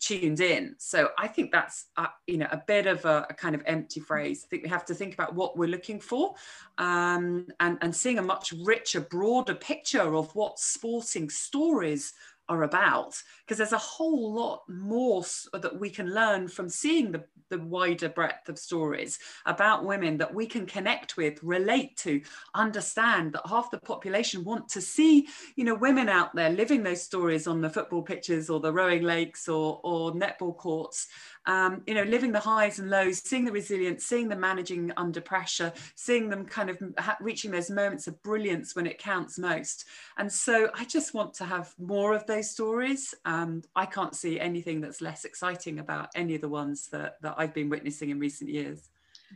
tuned 0.00 0.40
in. 0.40 0.74
So 0.78 1.10
I 1.18 1.26
think 1.26 1.52
that's 1.52 1.86
a, 1.96 2.08
you 2.26 2.38
know 2.38 2.48
a 2.50 2.62
bit 2.66 2.86
of 2.86 3.04
a, 3.04 3.26
a, 3.30 3.34
kind 3.34 3.54
of 3.54 3.62
empty 3.66 4.00
phrase. 4.00 4.44
I 4.44 4.48
think 4.48 4.62
we 4.64 4.68
have 4.68 4.84
to 4.86 4.94
think 4.94 5.14
about 5.14 5.34
what 5.34 5.56
we're 5.56 5.68
looking 5.68 6.00
for, 6.00 6.34
um, 6.78 7.46
and 7.60 7.78
and 7.80 7.94
seeing 7.94 8.18
a 8.18 8.22
much 8.22 8.52
richer, 8.64 9.00
broader 9.00 9.54
picture 9.54 10.14
of 10.14 10.34
what 10.34 10.58
sporting 10.58 11.30
stories 11.30 12.12
are 12.48 12.62
about 12.62 13.20
because 13.44 13.58
there's 13.58 13.72
a 13.72 13.78
whole 13.78 14.34
lot 14.34 14.62
more 14.68 15.24
that 15.52 15.78
we 15.78 15.90
can 15.90 16.12
learn 16.12 16.48
from 16.48 16.68
seeing 16.68 17.10
the, 17.12 17.24
the 17.48 17.58
wider 17.58 18.08
breadth 18.08 18.48
of 18.48 18.58
stories 18.58 19.18
about 19.46 19.84
women 19.84 20.16
that 20.16 20.32
we 20.32 20.46
can 20.46 20.66
connect 20.66 21.16
with 21.16 21.42
relate 21.42 21.96
to 21.96 22.20
understand 22.54 23.32
that 23.32 23.46
half 23.46 23.70
the 23.70 23.78
population 23.78 24.44
want 24.44 24.68
to 24.68 24.80
see 24.80 25.26
you 25.56 25.64
know 25.64 25.74
women 25.74 26.08
out 26.08 26.34
there 26.34 26.50
living 26.50 26.82
those 26.82 27.02
stories 27.02 27.46
on 27.46 27.60
the 27.60 27.70
football 27.70 28.02
pitches 28.02 28.50
or 28.50 28.60
the 28.60 28.72
rowing 28.72 29.02
lakes 29.02 29.48
or, 29.48 29.80
or 29.82 30.12
netball 30.12 30.56
courts 30.56 31.08
um, 31.46 31.82
you 31.86 31.94
know, 31.94 32.02
living 32.02 32.32
the 32.32 32.40
highs 32.40 32.78
and 32.78 32.90
lows, 32.90 33.18
seeing 33.18 33.44
the 33.44 33.52
resilience, 33.52 34.04
seeing 34.04 34.28
them 34.28 34.40
managing 34.40 34.92
under 34.96 35.20
pressure, 35.20 35.72
seeing 35.94 36.28
them 36.28 36.44
kind 36.44 36.70
of 36.70 36.78
reaching 37.20 37.50
those 37.50 37.70
moments 37.70 38.06
of 38.06 38.20
brilliance 38.22 38.74
when 38.74 38.86
it 38.86 38.98
counts 38.98 39.38
most. 39.38 39.86
And 40.18 40.30
so 40.30 40.68
I 40.74 40.84
just 40.84 41.14
want 41.14 41.34
to 41.34 41.44
have 41.44 41.72
more 41.78 42.14
of 42.14 42.26
those 42.26 42.35
stories. 42.42 43.14
Um, 43.24 43.62
I 43.74 43.86
can't 43.86 44.14
see 44.14 44.40
anything 44.40 44.80
that's 44.80 45.00
less 45.00 45.24
exciting 45.24 45.78
about 45.78 46.08
any 46.14 46.34
of 46.34 46.40
the 46.40 46.48
ones 46.48 46.88
that, 46.88 47.16
that 47.22 47.34
I've 47.36 47.54
been 47.54 47.68
witnessing 47.68 48.10
in 48.10 48.18
recent 48.18 48.50
years. 48.50 48.90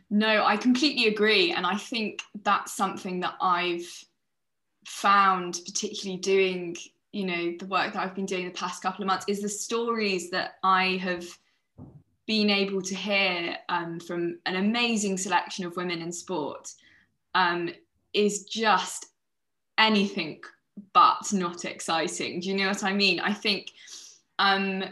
No, 0.09 0.45
I 0.45 0.57
completely 0.57 1.07
agree. 1.07 1.51
And 1.51 1.65
I 1.65 1.77
think 1.77 2.21
that's 2.43 2.73
something 2.73 3.19
that 3.21 3.35
I've 3.41 3.87
found, 4.85 5.59
particularly 5.65 6.19
doing, 6.19 6.75
you 7.11 7.25
know, 7.25 7.53
the 7.59 7.65
work 7.65 7.93
that 7.93 8.01
I've 8.01 8.15
been 8.15 8.25
doing 8.25 8.45
the 8.45 8.51
past 8.51 8.81
couple 8.81 9.03
of 9.03 9.07
months, 9.07 9.25
is 9.27 9.41
the 9.41 9.49
stories 9.49 10.29
that 10.31 10.55
I 10.63 10.97
have 11.01 11.25
been 12.27 12.49
able 12.49 12.81
to 12.81 12.95
hear 12.95 13.57
um, 13.69 13.99
from 13.99 14.39
an 14.45 14.55
amazing 14.55 15.17
selection 15.17 15.65
of 15.65 15.75
women 15.75 16.01
in 16.01 16.11
sport 16.11 16.71
um, 17.35 17.69
is 18.13 18.43
just 18.45 19.07
anything 19.77 20.39
but 20.93 21.31
not 21.33 21.65
exciting. 21.65 22.39
Do 22.39 22.49
you 22.49 22.57
know 22.57 22.67
what 22.67 22.83
I 22.83 22.93
mean? 22.93 23.19
I 23.19 23.33
think 23.33 23.71
um, 24.39 24.83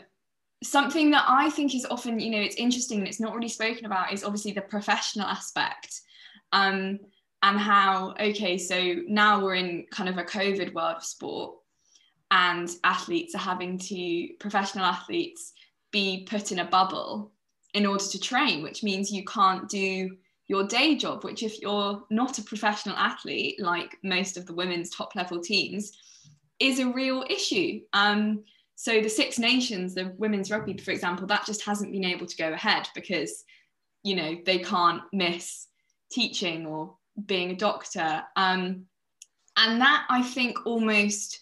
something 0.64 1.12
that 1.12 1.26
I 1.28 1.50
think 1.50 1.76
is 1.76 1.86
often, 1.90 2.20
you 2.20 2.32
know, 2.32 2.40
it's 2.40 2.56
interesting 2.56 3.00
and 3.00 3.08
it's 3.08 3.20
not 3.20 3.34
really 3.36 3.50
spoken 3.50 3.86
about 3.86 4.14
is 4.14 4.24
obviously 4.24 4.52
the 4.52 4.62
professional 4.62 5.28
aspect. 5.28 6.02
Um, 6.52 7.00
and 7.42 7.58
how, 7.58 8.16
okay, 8.20 8.58
so 8.58 8.96
now 9.08 9.42
we're 9.42 9.56
in 9.56 9.86
kind 9.92 10.10
of 10.10 10.18
a 10.18 10.24
COVID 10.24 10.74
world 10.74 10.98
of 10.98 11.06
sport 11.06 11.56
and 12.32 12.70
athletes 12.84 13.34
are 13.34 13.40
having 13.40 13.78
to, 13.78 14.28
professional 14.40 14.86
athletes, 14.86 15.54
be 15.92 16.28
put 16.30 16.52
in 16.52 16.60
a 16.60 16.66
bubble 16.66 17.32
in 17.74 17.86
order 17.86 18.04
to 18.04 18.20
train, 18.20 18.62
which 18.62 18.84
means 18.84 19.12
you 19.12 19.24
can't 19.24 19.70
do 19.70 20.18
your 20.50 20.66
day 20.66 20.96
job, 20.96 21.24
which 21.24 21.44
if 21.44 21.62
you're 21.62 22.04
not 22.10 22.40
a 22.40 22.44
professional 22.44 22.98
athlete, 22.98 23.62
like 23.62 23.96
most 24.04 24.36
of 24.36 24.46
the 24.48 24.54
women's 24.54 24.90
top 24.90 25.16
level 25.16 25.40
teams, 25.40 25.94
is 26.60 26.80
a 26.80 26.92
real 26.92 27.24
issue. 27.30 27.80
Um, 27.94 28.44
so 28.76 29.00
the 29.00 29.10
Six 29.10 29.38
Nations, 29.38 29.94
the 29.94 30.14
women's 30.18 30.50
rugby, 30.50 30.76
for 30.78 30.92
example, 30.92 31.28
that 31.28 31.46
just 31.46 31.64
hasn't 31.64 31.92
been 31.92 32.04
able 32.04 32.26
to 32.26 32.36
go 32.36 32.52
ahead 32.52 32.90
because, 32.96 33.44
you 34.04 34.16
know, 34.16 34.38
they 34.46 34.58
can't 34.60 35.04
miss 35.14 35.68
teaching 36.12 36.66
or 36.66 36.96
being 37.26 37.52
a 37.52 37.56
doctor. 37.56 38.24
Um, 38.36 38.86
and 39.56 39.82
that 39.82 40.06
I 40.10 40.24
think 40.24 40.66
almost 40.66 41.42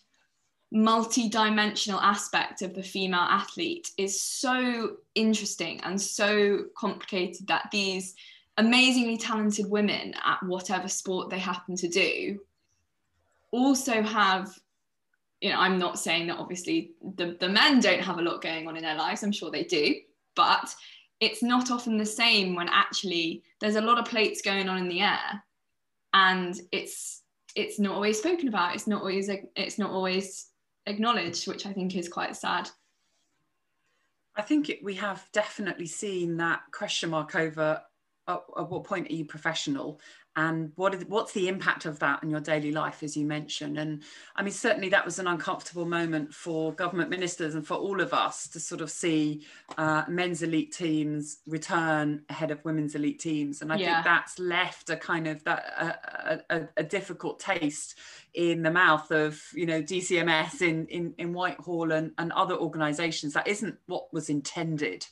multi-dimensional 0.71 2.01
aspect 2.01 2.61
of 2.61 2.73
the 2.73 2.83
female 2.83 3.21
athlete 3.21 3.89
is 3.97 4.19
so 4.19 4.97
interesting 5.15 5.79
and 5.81 6.01
so 6.01 6.65
complicated 6.77 7.47
that 7.47 7.69
these 7.71 8.15
amazingly 8.57 9.17
talented 9.17 9.69
women 9.69 10.13
at 10.25 10.41
whatever 10.43 10.87
sport 10.87 11.29
they 11.29 11.39
happen 11.39 11.75
to 11.75 11.87
do 11.87 12.39
also 13.51 14.01
have 14.01 14.53
you 15.41 15.49
know 15.49 15.59
i'm 15.59 15.77
not 15.77 15.99
saying 15.99 16.27
that 16.27 16.37
obviously 16.37 16.91
the, 17.15 17.37
the 17.39 17.47
men 17.47 17.79
don't 17.79 18.01
have 18.01 18.17
a 18.17 18.21
lot 18.21 18.41
going 18.41 18.67
on 18.67 18.75
in 18.75 18.83
their 18.83 18.95
lives 18.95 19.23
i'm 19.23 19.31
sure 19.31 19.51
they 19.51 19.63
do 19.63 19.95
but 20.35 20.73
it's 21.19 21.41
not 21.41 21.71
often 21.71 21.97
the 21.97 22.05
same 22.05 22.55
when 22.55 22.69
actually 22.69 23.43
there's 23.61 23.75
a 23.75 23.81
lot 23.81 23.97
of 23.97 24.05
plates 24.05 24.41
going 24.41 24.67
on 24.67 24.77
in 24.77 24.89
the 24.89 25.01
air 25.01 25.43
and 26.13 26.59
it's 26.71 27.21
it's 27.55 27.79
not 27.79 27.93
always 27.93 28.17
spoken 28.17 28.47
about 28.47 28.73
it's 28.73 28.87
not 28.87 29.01
always 29.01 29.29
it's 29.55 29.77
not 29.77 29.91
always 29.91 30.47
acknowledged 30.87 31.47
which 31.47 31.65
i 31.65 31.73
think 31.73 31.95
is 31.95 32.09
quite 32.09 32.35
sad. 32.35 32.69
I 34.37 34.43
think 34.43 34.69
it, 34.69 34.83
we 34.83 34.93
have 34.95 35.27
definitely 35.33 35.87
seen 35.87 36.37
that 36.37 36.61
question 36.71 37.09
mark 37.09 37.35
over 37.35 37.81
at, 38.27 38.41
at 38.57 38.69
what 38.69 38.83
point 38.83 39.09
are 39.09 39.13
you 39.13 39.25
professional? 39.25 39.99
And 40.37 40.71
what 40.75 40.93
is, 40.93 41.03
what's 41.05 41.33
the 41.33 41.47
impact 41.47 41.85
of 41.85 41.97
that 41.97 42.21
in 42.21 42.29
your 42.29 42.39
daily 42.39 42.71
life 42.71 43.01
as 43.01 43.17
you 43.17 43.25
mentioned? 43.25 43.79
And 43.79 44.03
i 44.35 44.43
mean 44.43 44.51
certainly 44.51 44.87
that 44.89 45.03
was 45.03 45.17
an 45.17 45.25
uncomfortable 45.25 45.85
moment 45.85 46.31
for 46.31 46.71
government 46.73 47.09
ministers 47.09 47.55
and 47.55 47.65
for 47.65 47.73
all 47.73 47.99
of 47.99 48.13
us 48.13 48.47
to 48.49 48.59
sort 48.59 48.81
of 48.81 48.91
see 48.91 49.47
uh, 49.79 50.03
men's 50.07 50.43
elite 50.43 50.71
teams 50.71 51.39
return 51.47 52.21
ahead 52.29 52.51
of 52.51 52.63
women's 52.63 52.93
elite 52.93 53.19
teams. 53.19 53.63
And 53.63 53.73
i 53.73 53.77
yeah. 53.77 53.95
think 53.95 54.05
that's 54.05 54.37
left 54.37 54.91
a 54.91 54.95
kind 54.95 55.27
of 55.27 55.43
that 55.45 55.63
a, 56.29 56.55
a, 56.55 56.67
a, 56.77 56.83
difficult 56.83 57.39
taste 57.39 57.97
in 58.35 58.61
the 58.61 58.71
mouth 58.71 59.09
of 59.11 59.41
you 59.55 59.65
know 59.65 59.81
dcms 59.81 60.61
in 60.61 60.85
in, 60.87 61.15
in 61.17 61.33
whitehall 61.33 61.91
and, 61.91 62.11
and 62.19 62.31
other 62.33 62.55
organizations. 62.55 63.33
That 63.33 63.47
isn't 63.47 63.75
what 63.87 64.13
was 64.13 64.29
intended 64.29 65.07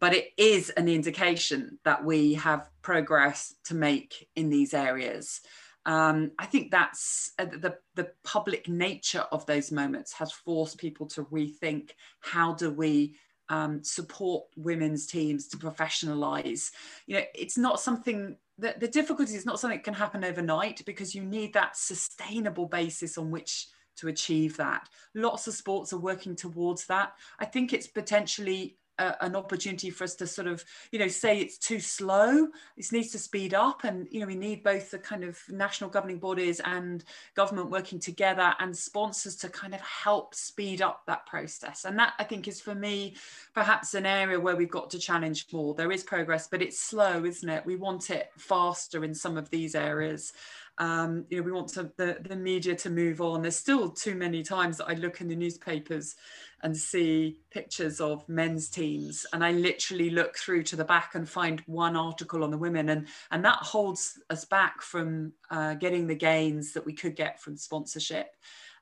but 0.00 0.14
it 0.14 0.30
is 0.36 0.70
an 0.70 0.88
indication 0.88 1.78
that 1.84 2.04
we 2.04 2.34
have 2.34 2.68
progress 2.82 3.54
to 3.64 3.74
make 3.74 4.28
in 4.36 4.48
these 4.48 4.74
areas. 4.74 5.40
Um, 5.84 6.32
I 6.38 6.46
think 6.46 6.70
that's 6.70 7.32
uh, 7.38 7.46
the, 7.46 7.76
the 7.94 8.10
public 8.22 8.68
nature 8.68 9.24
of 9.32 9.46
those 9.46 9.72
moments 9.72 10.12
has 10.12 10.30
forced 10.30 10.78
people 10.78 11.06
to 11.08 11.24
rethink 11.24 11.90
how 12.20 12.54
do 12.54 12.70
we 12.70 13.16
um, 13.48 13.82
support 13.82 14.44
women's 14.56 15.06
teams 15.06 15.48
to 15.48 15.56
professionalize. 15.56 16.70
You 17.06 17.16
know, 17.16 17.24
it's 17.34 17.58
not 17.58 17.80
something 17.80 18.36
that 18.58 18.80
the 18.80 18.88
difficulty 18.88 19.34
is 19.34 19.44
not 19.44 19.58
something 19.58 19.78
that 19.78 19.84
can 19.84 19.94
happen 19.94 20.24
overnight 20.24 20.82
because 20.86 21.14
you 21.14 21.24
need 21.24 21.52
that 21.54 21.76
sustainable 21.76 22.66
basis 22.66 23.18
on 23.18 23.30
which 23.30 23.66
to 23.96 24.08
achieve 24.08 24.56
that. 24.56 24.88
Lots 25.14 25.48
of 25.48 25.54
sports 25.54 25.92
are 25.92 25.98
working 25.98 26.36
towards 26.36 26.86
that. 26.86 27.12
I 27.38 27.44
think 27.44 27.72
it's 27.72 27.86
potentially 27.86 28.78
a, 29.02 29.24
an 29.24 29.36
opportunity 29.36 29.90
for 29.90 30.04
us 30.04 30.14
to 30.16 30.26
sort 30.26 30.46
of, 30.46 30.64
you 30.90 30.98
know, 30.98 31.08
say 31.08 31.38
it's 31.38 31.58
too 31.58 31.80
slow. 31.80 32.48
This 32.76 32.92
needs 32.92 33.10
to 33.12 33.18
speed 33.18 33.54
up, 33.54 33.84
and 33.84 34.06
you 34.10 34.20
know, 34.20 34.26
we 34.26 34.34
need 34.34 34.62
both 34.62 34.90
the 34.90 34.98
kind 34.98 35.24
of 35.24 35.38
national 35.48 35.90
governing 35.90 36.18
bodies 36.18 36.60
and 36.60 37.04
government 37.34 37.70
working 37.70 37.98
together 37.98 38.54
and 38.58 38.76
sponsors 38.76 39.36
to 39.36 39.48
kind 39.48 39.74
of 39.74 39.80
help 39.80 40.34
speed 40.34 40.82
up 40.82 41.02
that 41.06 41.26
process. 41.26 41.84
And 41.84 41.98
that 41.98 42.14
I 42.18 42.24
think 42.24 42.48
is 42.48 42.60
for 42.60 42.74
me 42.74 43.16
perhaps 43.54 43.94
an 43.94 44.06
area 44.06 44.38
where 44.38 44.56
we've 44.56 44.70
got 44.70 44.90
to 44.90 44.98
challenge 44.98 45.46
more. 45.52 45.74
There 45.74 45.92
is 45.92 46.02
progress, 46.02 46.48
but 46.48 46.62
it's 46.62 46.78
slow, 46.78 47.24
isn't 47.24 47.48
it? 47.48 47.66
We 47.66 47.76
want 47.76 48.10
it 48.10 48.30
faster 48.36 49.04
in 49.04 49.14
some 49.14 49.36
of 49.36 49.50
these 49.50 49.74
areas 49.74 50.32
um, 50.78 51.26
you 51.28 51.38
know, 51.38 51.42
we 51.42 51.52
want 51.52 51.68
to, 51.68 51.92
the, 51.96 52.18
the 52.28 52.36
media 52.36 52.74
to 52.76 52.90
move 52.90 53.20
on. 53.20 53.42
There's 53.42 53.56
still 53.56 53.90
too 53.90 54.14
many 54.14 54.42
times 54.42 54.78
that 54.78 54.88
I 54.88 54.94
look 54.94 55.20
in 55.20 55.28
the 55.28 55.36
newspapers 55.36 56.16
and 56.62 56.76
see 56.76 57.40
pictures 57.50 58.00
of 58.00 58.26
men's 58.28 58.68
teams 58.68 59.26
and 59.32 59.44
I 59.44 59.52
literally 59.52 60.10
look 60.10 60.36
through 60.36 60.62
to 60.64 60.76
the 60.76 60.84
back 60.84 61.14
and 61.14 61.28
find 61.28 61.60
one 61.66 61.96
article 61.96 62.44
on 62.44 62.50
the 62.50 62.58
women 62.58 62.88
and, 62.90 63.08
and 63.30 63.44
that 63.44 63.58
holds 63.58 64.20
us 64.30 64.44
back 64.44 64.80
from 64.80 65.32
uh, 65.50 65.74
getting 65.74 66.06
the 66.06 66.14
gains 66.14 66.72
that 66.72 66.86
we 66.86 66.92
could 66.92 67.16
get 67.16 67.40
from 67.40 67.56
sponsorship. 67.56 68.28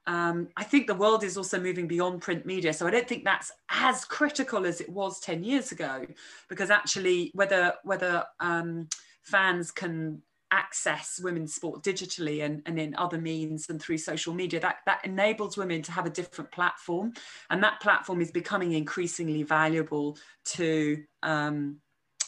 Um, 0.07 0.49
I 0.57 0.65
think 0.65 0.87
the 0.87 0.95
world 0.95 1.25
is 1.25 1.37
also 1.37 1.61
moving 1.61 1.87
beyond 1.87 2.23
print 2.23 2.47
media. 2.47 2.73
So 2.73 2.87
I 2.87 2.91
don't 2.91 3.09
think 3.09 3.25
that's 3.25 3.53
as 3.69 4.05
critical 4.05 4.67
as 4.67 4.81
it 4.81 4.89
was 4.89 5.21
10 5.21 5.43
years 5.43 5.73
ago, 5.73 6.07
because 6.49 6.71
actually 6.71 7.31
whether, 7.35 7.75
whether 7.85 8.25
um, 8.41 8.89
fans 9.23 9.71
can 9.71 10.23
access 10.53 11.21
women's 11.23 11.55
sport 11.55 11.83
digitally 11.83 12.45
and, 12.45 12.63
and 12.67 12.79
in 12.79 12.95
other 12.97 13.19
means 13.19 13.69
and 13.69 13.81
through 13.81 13.99
social 13.99 14.35
media 14.35 14.59
that 14.61 14.79
that 14.87 15.05
enables 15.05 15.57
women 15.57 15.83
to 15.83 15.93
have 15.93 16.07
a 16.07 16.11
different 16.11 16.51
platform 16.51 17.13
and 17.51 17.63
that 17.63 17.81
platform 17.81 18.21
is 18.21 18.31
becoming 18.31 18.73
increasingly 18.73 19.43
valuable 19.43 20.17
to 20.45 21.03
um, 21.23 21.77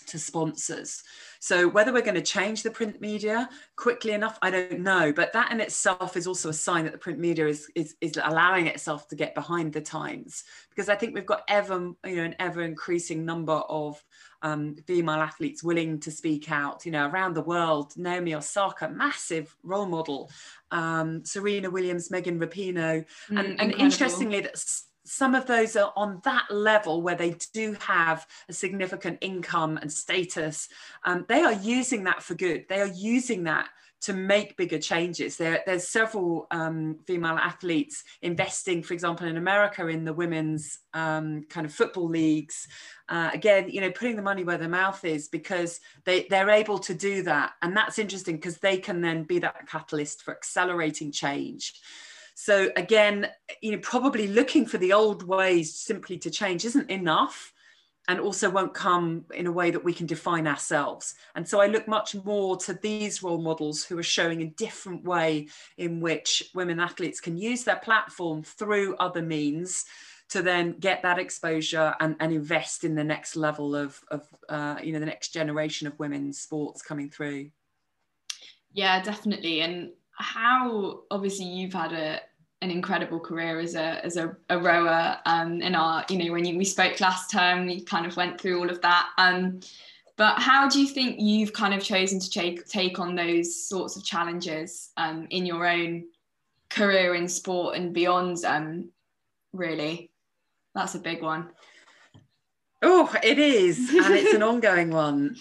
to 0.07 0.19
sponsors. 0.19 1.03
So 1.41 1.69
whether 1.69 1.93
we're 1.93 2.03
going 2.03 2.15
to 2.15 2.23
change 2.23 2.63
the 2.63 2.71
print 2.71 3.01
media 3.01 3.49
quickly 3.77 4.13
enough, 4.13 4.39
I 4.43 4.51
don't 4.51 4.81
know. 4.81 5.13
But 5.13 5.33
that 5.33 5.51
in 5.51 5.61
itself 5.61 6.17
is 6.17 6.27
also 6.27 6.51
a 6.51 6.55
sign 6.55 6.85
that 6.85 6.93
the 6.93 6.99
print 6.99 7.19
media 7.19 7.47
is, 7.47 7.69
is, 7.75 7.97
is 8.01 8.19
allowing 8.23 8.67
itself 8.67 9.09
to 9.09 9.17
get 9.17 9.35
behind 9.35 9.73
the 9.73 9.81
times. 9.81 10.45
Because 10.71 10.89
I 10.89 10.95
think 10.95 11.15
we've 11.15 11.27
got 11.27 11.43
ever, 11.49 11.93
you 12.07 12.17
know, 12.17 12.25
an 12.25 12.37
ever 12.39 12.63
increasing 12.63 13.25
number 13.25 13.53
of 13.53 14.03
um, 14.43 14.77
female 14.87 15.21
athletes 15.21 15.63
willing 15.63 16.01
to 16.01 16.11
speak 16.11 16.51
out, 16.51 16.85
you 16.85 16.93
know, 16.93 17.09
around 17.09 17.35
the 17.35 17.43
world. 17.43 17.93
Naomi 17.97 18.35
Osaka, 18.35 18.89
massive 18.89 19.57
role 19.63 19.87
model. 19.87 20.31
Um, 20.71 21.25
Serena 21.25 21.71
Williams, 21.71 22.11
Megan 22.11 22.39
Rapinoe. 22.39 23.05
Mm, 23.31 23.39
and, 23.39 23.61
and 23.61 23.73
interestingly, 23.75 24.41
that 24.41 24.57
some 25.05 25.35
of 25.35 25.47
those 25.47 25.77
are 25.77 25.93
on 25.97 26.21
that 26.25 26.45
level 26.51 27.03
where 27.03 27.17
they 27.17 27.37
do 27.53 27.77
have 27.81 28.27
a 28.49 28.53
significant 28.53 29.19
income 29.21 29.77
and 29.79 29.93
status. 29.93 30.69
Um, 31.05 31.25
they 31.29 31.43
are 31.43 31.53
using 31.53 32.05
that 32.05 32.23
for 32.23 32.35
good. 32.35 32.67
They 32.69 32.81
are 32.81 32.87
using 32.87 33.45
that 33.45 33.69
to 34.03 34.13
make 34.13 34.57
bigger 34.57 34.79
changes. 34.79 35.37
There, 35.37 35.63
there's 35.65 35.87
several 35.87 36.49
um, 36.51 36.99
female 37.07 37.37
athletes 37.37 38.03
investing, 38.21 38.83
for 38.83 38.95
example, 38.95 39.29
in 39.29 39.37
America 39.37 39.87
in 39.87 40.05
the 40.05 40.13
women's 40.13 40.81
um, 40.93 41.45
kind 41.49 41.65
of 41.65 41.73
football 41.73 42.09
leagues. 42.09 42.67
Uh, 43.09 43.31
again, 43.33 43.71
you 43.71 43.81
know, 43.81 43.93
putting 43.93 44.17
the 44.17 44.23
money 44.23 44.43
where 44.43 44.59
their 44.59 44.69
mouth 44.69 45.05
is 45.05 45.29
because 45.29 45.81
they, 46.05 46.27
they're 46.31 46.51
able 46.51 46.79
to 46.79 46.95
do 46.95 47.23
that. 47.23 47.53
And 47.63 47.77
that's 47.77 48.01
interesting 48.01 48.37
because 48.37 48.59
they 48.59 48.77
can 48.77 49.03
then 49.03 49.23
be 49.23 49.39
that 49.39 49.69
catalyst 49.69 50.23
for 50.23 50.35
accelerating 50.35 51.13
change. 51.13 51.81
So 52.35 52.71
again, 52.77 53.29
you 53.61 53.73
know, 53.73 53.79
probably 53.79 54.29
looking 54.29 54.67
for 54.67 54.79
the 54.79 54.93
old 54.93 55.23
ways 55.23 55.75
simply 55.75 56.19
to 56.19 56.31
change 56.31 56.65
isn't 56.65 56.91
enough 56.91 57.53
and 58.09 58.19
also 58.19 58.51
won't 58.51 58.75
come 58.75 59.25
in 59.33 59.47
a 59.47 59.53
way 59.53 59.71
that 59.71 59.85
we 59.85 59.95
can 59.95 60.07
define 60.07 60.47
ourselves. 60.47 61.15
And 61.37 61.49
so 61.49 61.61
I 61.61 61.67
look 61.67 61.87
much 61.87 62.15
more 62.25 62.57
to 62.59 62.75
these 62.75 63.23
role 63.23 63.41
models 63.41 63.85
who 63.85 63.97
are 63.99 64.03
showing 64.03 64.43
a 64.43 64.47
different 64.51 65.05
way 65.05 65.49
in 65.77 66.01
which 66.01 66.51
women 66.55 66.81
athletes 66.81 67.21
can 67.21 67.37
use 67.37 67.63
their 67.63 67.77
platform 67.77 68.43
through 68.43 68.97
other 68.97 69.23
means 69.23 69.85
to 70.31 70.43
then 70.43 70.73
get 70.81 71.03
that 71.03 71.19
exposure 71.19 71.95
and, 72.01 72.17
and 72.19 72.33
invest 72.33 72.85
in 72.85 72.95
the 72.95 73.05
next 73.05 73.37
level 73.37 73.77
of, 73.77 74.01
of 74.11 74.27
uh, 74.49 74.77
you 74.83 74.93
know, 74.93 74.99
the 74.99 75.07
next 75.07 75.29
generation 75.29 75.87
of 75.87 75.99
women's 75.99 76.41
sports 76.41 76.83
coming 76.83 77.09
through. 77.09 77.51
Yeah, 78.73 79.03
definitely. 79.03 79.61
And 79.61 79.91
how 80.23 81.01
obviously 81.11 81.47
you've 81.47 81.73
had 81.73 81.93
a 81.93 82.21
an 82.63 82.71
incredible 82.71 83.19
career 83.19 83.59
as 83.59 83.75
a 83.75 84.05
as 84.05 84.17
a, 84.17 84.37
a 84.49 84.59
rower 84.59 85.19
um, 85.27 85.61
in 85.61 85.75
our 85.75 86.05
you 86.09 86.17
know 86.17 86.33
when 86.33 86.45
you, 86.45 86.57
we 86.57 86.65
spoke 86.65 87.01
last 87.01 87.31
term 87.31 87.67
we 87.67 87.81
kind 87.81 88.07
of 88.07 88.17
went 88.17 88.41
through 88.41 88.59
all 88.59 88.71
of 88.71 88.81
that 88.83 89.09
um, 89.19 89.61
but 90.17 90.39
how 90.39 90.69
do 90.69 90.81
you 90.81 90.87
think 90.87 91.17
you've 91.19 91.53
kind 91.53 91.75
of 91.75 91.83
chosen 91.83 92.21
to 92.21 92.31
take 92.31 92.67
take 92.69 92.99
on 92.99 93.15
those 93.15 93.69
sorts 93.69 93.97
of 93.97 94.05
challenges 94.05 94.91
um, 94.97 95.27
in 95.31 95.45
your 95.45 95.67
own 95.67 96.05
career 96.71 97.15
in 97.15 97.29
sport 97.29 97.77
and 97.77 97.93
beyond 97.93 98.45
um, 98.45 98.89
really? 99.53 100.11
That's 100.75 100.95
a 100.95 100.99
big 100.99 101.23
one. 101.23 101.51
Oh 102.83 103.13
it 103.23 103.39
is 103.39 103.91
and 103.91 104.15
it's 104.15 104.35
an 104.35 104.43
ongoing 104.53 104.91
one. 104.91 105.37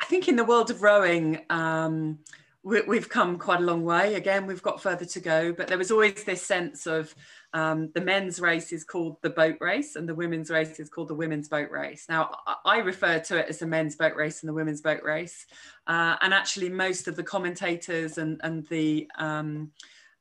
I 0.00 0.04
think 0.06 0.28
in 0.28 0.36
the 0.36 0.44
world 0.44 0.70
of 0.70 0.82
rowing 0.82 1.40
um, 1.50 2.18
we, 2.62 2.96
have 2.96 3.08
come 3.08 3.38
quite 3.38 3.60
a 3.60 3.64
long 3.64 3.84
way. 3.84 4.14
Again, 4.14 4.46
we've 4.46 4.62
got 4.62 4.82
further 4.82 5.06
to 5.06 5.20
go, 5.20 5.52
but 5.52 5.68
there 5.68 5.78
was 5.78 5.90
always 5.90 6.24
this 6.24 6.42
sense 6.42 6.86
of 6.86 7.14
um, 7.54 7.90
the 7.94 8.02
men's 8.02 8.38
race 8.38 8.70
is 8.70 8.84
called 8.84 9.16
the 9.22 9.30
boat 9.30 9.56
race 9.60 9.96
and 9.96 10.06
the 10.06 10.14
women's 10.14 10.50
race 10.50 10.78
is 10.78 10.90
called 10.90 11.08
the 11.08 11.14
women's 11.14 11.48
boat 11.48 11.70
race. 11.70 12.04
Now, 12.08 12.36
I 12.66 12.78
refer 12.78 13.18
to 13.18 13.38
it 13.38 13.48
as 13.48 13.60
the 13.60 13.66
men's 13.66 13.96
boat 13.96 14.14
race 14.14 14.42
and 14.42 14.48
the 14.48 14.54
women's 14.54 14.82
boat 14.82 15.02
race. 15.02 15.46
Uh, 15.86 16.16
and 16.20 16.34
actually, 16.34 16.68
most 16.68 17.08
of 17.08 17.16
the 17.16 17.24
commentators 17.24 18.18
and, 18.18 18.38
and 18.44 18.66
the 18.66 19.08
um, 19.16 19.70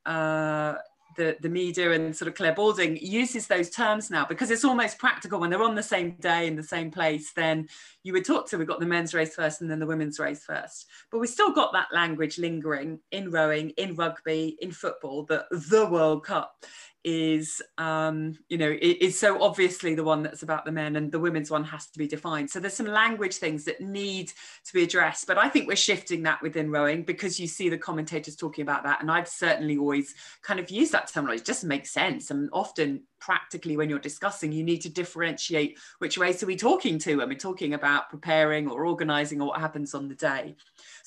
uh, 0.06 0.76
the, 1.20 1.36
the 1.42 1.50
media 1.50 1.92
and 1.92 2.16
sort 2.16 2.30
of 2.30 2.34
Clare 2.34 2.54
Balding 2.54 2.98
uses 2.98 3.46
those 3.46 3.70
terms 3.70 4.10
now 4.10 4.26
because 4.26 4.50
it's 4.50 4.64
almost 4.64 4.98
practical. 4.98 5.42
When 5.42 5.50
they're 5.50 5.62
on 5.62 5.76
the 5.76 5.84
same 5.84 6.12
day 6.12 6.48
in 6.48 6.56
the 6.56 6.64
same 6.64 6.90
place 6.90 7.34
then 7.34 7.68
you 8.04 8.14
would 8.14 8.26
talk 8.26 8.48
to 8.50 8.58
we've 8.58 8.66
got 8.66 8.80
the 8.80 8.86
men's 8.86 9.14
race 9.14 9.36
first 9.36 9.60
and 9.60 9.70
then 9.70 9.80
the 9.80 9.86
women's 9.86 10.18
race 10.18 10.46
first. 10.46 10.88
But 11.12 11.20
we 11.20 11.28
still 11.28 11.52
got 11.52 11.74
that 11.74 11.90
language 11.94 12.40
lingering 12.40 13.00
in 13.12 13.32
rowing 13.32 13.72
in 13.72 13.96
rugby 13.96 14.58
in 14.62 14.72
football 14.72 15.24
the 15.24 15.46
the 15.52 15.86
World 15.86 16.24
Cup 16.24 16.56
is 17.04 17.62
um, 17.78 18.38
you 18.50 18.58
know 18.58 18.76
is 18.82 19.18
so 19.20 19.42
obviously 19.42 19.96
the 19.96 20.04
one 20.04 20.24
that's 20.24 20.44
about 20.44 20.66
the 20.66 20.72
men 20.72 20.96
and 20.96 21.12
the 21.12 21.20
women's 21.20 21.50
one 21.50 21.64
has 21.64 21.88
to 21.88 22.00
be 22.00 22.08
defined. 22.08 22.50
So 22.50 22.60
there's 22.60 22.74
some 22.74 22.88
language 22.88 23.36
things 23.36 23.66
that 23.66 23.82
need 23.82 24.32
to 24.66 24.74
be 24.74 24.84
addressed 24.84 25.28
but 25.28 25.38
i 25.38 25.48
think 25.48 25.68
we're 25.68 25.76
shifting 25.76 26.24
that 26.24 26.42
within 26.42 26.72
rowing 26.72 27.04
because 27.04 27.40
you 27.40 27.48
see 27.48 27.70
the 27.70 27.78
commentators 27.78 28.36
talking 28.36 28.62
about 28.62 28.84
that. 28.84 29.02
And 29.02 29.12
i've 29.12 29.28
certainly 29.28 29.78
always 29.78 30.16
kind 30.42 30.60
of 30.60 30.70
used 30.70 30.92
that 30.92 31.08
terminology. 31.08 31.42
It 31.42 31.46
just 31.46 31.64
makes 31.64 31.92
sense. 31.92 32.32
And 32.32 32.50
often 32.52 33.04
practically 33.20 33.78
when 33.78 33.90
you're 33.90 34.00
discussing 34.00 34.52
you 34.52 34.64
need 34.64 34.82
to 34.82 34.90
differentiate 34.90 35.78
which 36.00 36.18
race 36.18 36.42
are 36.42 36.48
we 36.48 36.56
talking 36.56 36.98
to 36.98 37.18
when 37.18 37.30
we're 37.30 37.38
talking 37.38 37.74
about 37.74 38.10
preparing 38.10 38.70
or 38.70 38.86
organizing 38.86 39.42
or 39.42 39.50
what 39.50 39.60
happens 39.60 39.94
on 39.94 40.08
the 40.08 40.16
day 40.16 40.56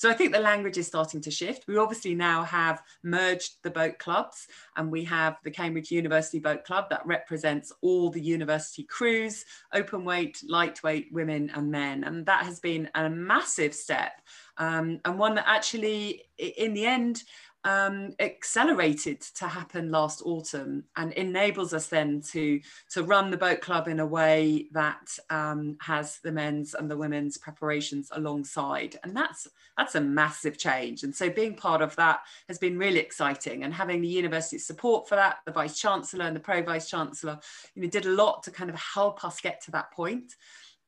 so 0.03 0.11
i 0.11 0.15
think 0.15 0.33
the 0.33 0.41
language 0.41 0.79
is 0.79 0.89
starting 0.89 1.21
to 1.21 1.31
shift. 1.31 1.69
We 1.69 1.77
obviously 1.77 2.17
now 2.17 2.43
have 2.43 2.83
merged 3.05 3.63
the 3.63 3.71
boat 3.71 4.01
clubs 4.01 4.49
and 4.75 4.91
we 4.91 5.05
have 5.05 5.37
the 5.45 5.51
cambridge 5.53 5.93
university 5.93 6.41
boat 6.41 6.65
club 6.65 6.91
that 6.91 7.07
represents 7.07 7.71
all 7.83 8.11
the 8.11 8.21
university 8.21 8.83
crews 8.83 9.45
open 9.73 10.05
weight 10.05 10.43
lightweight 10.49 11.13
women 11.13 11.53
and 11.55 11.71
men. 11.71 12.03
And 12.03 12.27
that 12.27 12.45
has 12.45 12.59
been 12.59 12.91
a 12.97 13.09
massive 13.09 13.77
step 13.77 14.21
um, 14.59 14.99
and 15.05 15.21
one 15.21 15.37
that 15.37 15.45
actually 15.47 16.23
in 16.37 16.75
the 16.75 16.85
end 16.85 17.23
um, 17.65 18.15
accelerated 18.19 19.21
to 19.21 19.47
happen 19.47 19.91
last 19.91 20.23
autumn 20.25 20.85
and 20.97 21.13
enables 21.13 21.73
us 21.73 21.87
then 21.87 22.21
to, 22.33 22.61
to 22.91 23.03
run 23.03 23.31
the 23.31 23.37
boat 23.37 23.61
club 23.61 23.89
in 23.89 24.01
a 24.01 24.07
way 24.07 24.67
that 24.73 25.17
um, 25.31 25.77
has 25.81 26.19
the 26.25 26.33
men's 26.33 26.75
and 26.75 26.91
the 26.91 26.97
women's 26.97 27.39
preparations 27.39 28.11
alongside. 28.13 28.99
And 29.05 29.17
that's, 29.17 29.47
that's 29.77 29.95
a 29.95 30.01
massive 30.01 30.59
change. 30.59 31.03
And 31.05 31.15
so 31.15 31.31
being 31.31 31.55
part 31.55 31.83
of 31.83 31.95
that 31.97 32.21
has 32.49 32.59
been 32.59 32.79
really 32.79 32.99
exciting 32.99 33.65
and 33.65 33.73
having 33.73 34.01
the 34.01 34.09
university's 34.09 34.67
support 34.67 35.09
for 35.09 35.15
that, 35.15 35.39
the 35.47 35.53
Vice 35.53 35.79
Chancellor 35.79 36.25
and 36.25 36.35
the 36.35 36.41
Pro 36.41 36.63
Vice 36.63 36.91
Chancellor, 36.91 37.39
you 37.75 37.83
know, 37.83 37.89
did 37.89 38.07
a 38.07 38.11
lot 38.11 38.43
to 38.43 38.51
kind 38.51 38.71
of 38.71 38.77
help 38.77 39.25
us 39.25 39.41
get 39.41 39.63
to 39.63 39.71
that 39.71 39.93
point. 39.93 40.35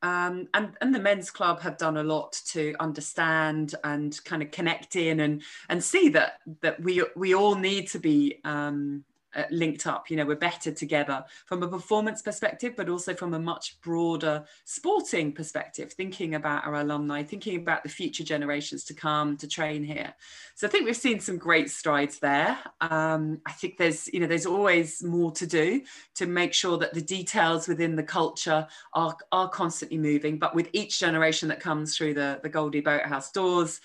Um, 0.05 0.49
and, 0.53 0.73
and 0.83 0.95
the 0.95 0.99
men's 0.99 1.31
club 1.31 1.63
have 1.63 1.79
done 1.79 1.97
a 1.97 2.03
lot 2.03 2.39
to 2.49 2.75
understand 2.79 3.75
and 3.85 4.23
kind 4.27 4.43
of 4.43 4.51
connect 4.51 4.97
in 4.97 5.21
and, 5.21 5.41
and 5.71 5.83
see 5.83 6.11
that, 6.11 6.41
that 6.61 6.79
we, 6.83 7.03
we 7.17 7.35
all 7.35 7.55
need 7.55 7.89
to 7.89 7.99
be 7.99 8.39
um, 8.45 9.05
uh, 9.37 9.45
linked 9.51 9.87
up. 9.87 10.11
You 10.11 10.17
know 10.17 10.27
we're 10.27 10.37
better 10.37 10.73
together 10.73 11.25
from 11.47 11.63
a 11.63 11.69
performance 11.69 12.23
perspective 12.23 12.75
but 12.77 12.89
also 12.89 13.15
from 13.15 13.35
a 13.35 13.39
much 13.39 13.81
broader 13.81 14.45
sporting 14.65 15.33
perspective 15.33 15.93
thinking 15.93 16.35
about 16.35 16.67
our 16.67 16.77
alumni 16.77 17.23
thinking 17.23 17.57
about 17.57 17.83
the 17.83 17.89
future 17.89 18.25
generations 18.25 18.85
to 18.85 18.95
come 18.95 19.37
to 19.37 19.49
train 19.49 19.85
here. 19.85 20.15
So 20.55 20.67
i 20.67 20.71
think 20.71 20.87
we've 20.87 20.97
seen 20.97 21.21
some 21.21 21.39
great 21.39 21.71
strides 21.71 22.19
there. 22.19 22.59
Um, 22.81 23.41
i 23.47 23.53
think 23.53 23.77
there's 23.77 24.09
you 24.13 24.21
know 24.21 24.27
there's 24.27 24.47
always 24.47 25.03
more 25.03 25.33
to 25.33 25.47
do 25.47 25.83
to 26.15 26.27
make 26.27 26.53
sure 26.53 26.79
that 26.79 26.95
the 26.95 27.01
details 27.01 27.69
within 27.69 27.97
the 27.97 28.03
culture 28.03 28.67
are 28.93 29.17
are 29.33 29.49
constantly 29.49 29.99
moving. 29.99 30.39
But 30.39 30.55
with 30.55 30.69
each 30.73 30.99
generation 30.99 31.49
that 31.49 31.61
comes 31.61 31.97
through 31.97 32.15
the 32.15 32.41
the 32.43 32.49
goldie 32.49 32.81
boathouse 32.81 33.31
doors 33.33 33.81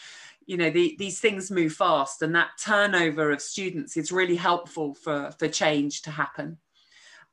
you 0.49 0.57
know 0.57 0.71
the, 0.71 0.95
these 0.97 1.19
things 1.19 1.51
move 1.51 1.73
fast 1.73 2.23
and 2.23 2.33
that 2.33 2.49
turnover 2.59 3.31
of 3.31 3.39
students 3.39 3.95
is 3.95 4.11
really 4.11 4.35
helpful 4.35 4.95
for, 4.95 5.29
for 5.37 5.47
change 5.47 6.01
to 6.01 6.09
happen. 6.09 6.57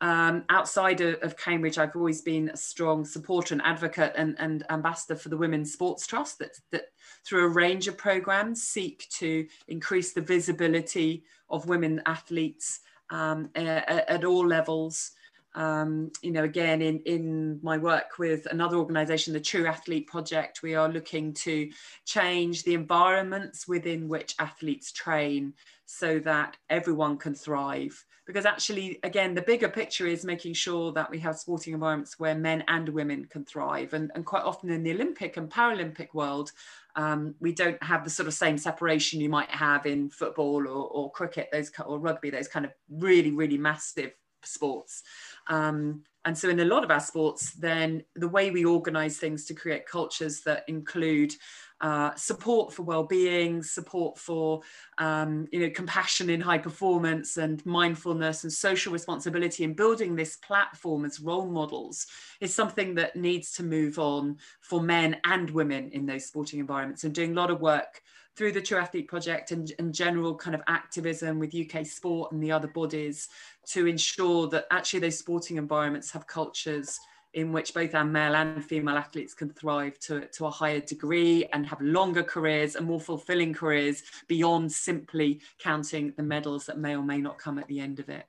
Um, 0.03 0.45
outside 0.51 1.01
of, 1.01 1.15
of, 1.23 1.39
Cambridge, 1.39 1.79
I've 1.79 1.97
always 1.97 2.21
been 2.21 2.51
a 2.51 2.57
strong 2.59 3.07
supporter 3.07 3.55
and 3.55 3.63
advocate 3.65 4.13
and, 4.19 4.37
and 4.39 4.63
ambassador 4.69 5.17
for 5.17 5.31
the 5.31 5.37
Women's 5.39 5.73
Sports 5.73 6.07
Trust 6.07 6.39
that, 6.41 6.61
that 6.73 6.89
through 7.25 7.47
a 7.47 7.49
range 7.49 7.89
of 7.89 7.97
programs 7.97 8.65
seek 8.65 9.09
to 9.13 9.47
increase 9.69 10.13
the 10.13 10.21
visibility 10.21 11.25
of 11.49 11.67
women 11.71 12.03
athletes 12.05 12.81
um, 13.09 13.49
at, 13.55 14.11
at 14.11 14.25
all 14.27 14.47
levels 14.47 15.13
um, 15.57 16.13
you 16.21 16.31
know, 16.31 16.45
again, 16.45 16.83
in, 16.83 17.01
in 17.07 17.59
my 17.63 17.79
work 17.79 18.19
with 18.19 18.47
another 18.51 18.77
organization, 18.77 19.33
the 19.33 19.41
True 19.41 19.67
Athlete 19.67 20.07
Project, 20.07 20.63
we 20.63 20.75
are 20.75 20.89
looking 20.89 21.33
to 21.33 21.71
change 22.05 22.63
the 22.63 22.75
environments 22.75 23.67
within 23.67 24.07
which 24.07 24.35
athletes 24.39 24.93
train 24.93 25.55
so 25.87 26.19
that 26.21 26.59
everyone 26.69 27.17
can 27.17 27.35
thrive. 27.35 28.05
Because 28.27 28.45
actually, 28.45 28.99
again, 29.03 29.35
the 29.35 29.43
bigger 29.43 29.69
picture 29.69 30.07
is 30.07 30.25
making 30.25 30.53
sure 30.53 30.93
that 30.93 31.11
we 31.11 31.19
have 31.21 31.39
sporting 31.39 31.73
environments 31.73 32.19
where 32.19 32.35
men 32.35 32.63
and 32.69 32.89
women 32.89 33.25
can 33.25 33.45
thrive. 33.45 33.95
And, 33.95 34.11
and 34.15 34.27
quite 34.27 34.43
often 34.43 34.69
in 34.71 34.83
the 34.83 34.91
Olympic 34.93 35.39
and 35.39 35.49
Paralympic 35.49 36.13
world, 36.13 36.53
um, 36.97 37.35
we 37.41 37.53
don't 37.53 37.81
have 37.83 38.05
the 38.05 38.11
sort 38.11 38.27
of 38.27 38.35
same 38.35 38.59
separation 38.59 39.21
you 39.21 39.29
might 39.31 39.51
have 39.51 39.87
in 39.87 40.11
football 40.11 40.67
or, 40.67 40.89
or 40.89 41.11
cricket, 41.13 41.49
those 41.51 41.71
or 41.87 41.99
rugby, 41.99 42.29
those 42.29 42.49
kind 42.49 42.67
of 42.67 42.73
really, 42.91 43.31
really 43.31 43.57
massive 43.57 44.13
sports. 44.47 45.03
Um, 45.49 46.03
and 46.25 46.37
so 46.37 46.49
in 46.49 46.59
a 46.59 46.65
lot 46.65 46.83
of 46.83 46.91
our 46.91 47.01
sports, 47.01 47.53
then 47.53 48.03
the 48.17 48.29
way 48.29 48.51
we 48.51 48.65
organize 48.65 49.17
things 49.17 49.45
to 49.47 49.55
create 49.55 49.87
cultures 49.87 50.41
that 50.41 50.65
include 50.67 51.33
uh, 51.81 52.15
support 52.15 52.73
for 52.73 52.83
well-being, 52.83 53.63
support 53.63 54.19
for 54.19 54.63
um, 54.99 55.47
you 55.53 55.61
know 55.61 55.71
compassion 55.71 56.31
in 56.31 56.41
high 56.41 56.59
performance 56.59 57.37
and 57.37 57.65
mindfulness 57.67 58.45
and 58.45 58.53
social 58.53 58.93
responsibility 58.93 59.63
and 59.63 59.77
building 59.77 60.17
this 60.17 60.37
platform 60.37 61.05
as 61.05 61.21
role 61.21 61.47
models 61.47 62.07
is 62.41 62.55
something 62.55 62.95
that 62.95 63.15
needs 63.15 63.53
to 63.53 63.63
move 63.63 63.99
on 63.99 64.37
for 64.63 64.81
men 64.81 65.17
and 65.25 65.51
women 65.51 65.91
in 65.91 66.07
those 66.07 66.25
sporting 66.25 66.61
environments 66.61 67.05
and 67.05 67.15
doing 67.15 67.33
a 67.33 67.41
lot 67.41 67.51
of 67.51 67.61
work 67.61 68.01
through 68.37 68.53
the 68.53 68.61
True 68.61 68.79
Athlete 68.79 69.09
Project 69.09 69.51
and, 69.51 69.73
and 69.79 69.95
general 69.95 70.35
kind 70.35 70.55
of 70.55 70.63
activism 70.67 71.39
with 71.39 71.55
UK 71.55 71.87
sport 71.87 72.33
and 72.33 72.43
the 72.43 72.53
other 72.53 72.69
bodies 72.69 73.29
to 73.69 73.87
ensure 73.87 74.47
that 74.49 74.67
actually 74.71 75.01
those 75.01 75.19
sporting 75.19 75.57
environments 75.57 76.11
have 76.11 76.27
cultures 76.27 76.99
in 77.33 77.53
which 77.53 77.75
both 77.75 77.95
our 77.95 78.05
male 78.05 78.35
and 78.35 78.65
female 78.65 78.97
athletes 78.97 79.35
can 79.35 79.51
thrive 79.51 79.99
to, 79.99 80.27
to 80.29 80.47
a 80.47 80.51
higher 80.51 80.81
degree 80.81 81.47
and 81.53 81.67
have 81.67 81.81
longer 81.81 82.23
careers 82.23 82.77
and 82.77 82.87
more 82.87 83.01
fulfilling 83.01 83.53
careers 83.53 84.03
beyond 84.27 84.73
simply 84.73 85.41
counting 85.59 86.13
the 86.17 86.23
medals 86.23 86.65
that 86.65 86.79
may 86.79 86.97
or 86.97 87.03
may 87.03 87.19
not 87.19 87.39
come 87.39 87.59
at 87.59 87.67
the 87.69 87.79
end 87.79 87.99
of 88.01 88.09
it. 88.09 88.25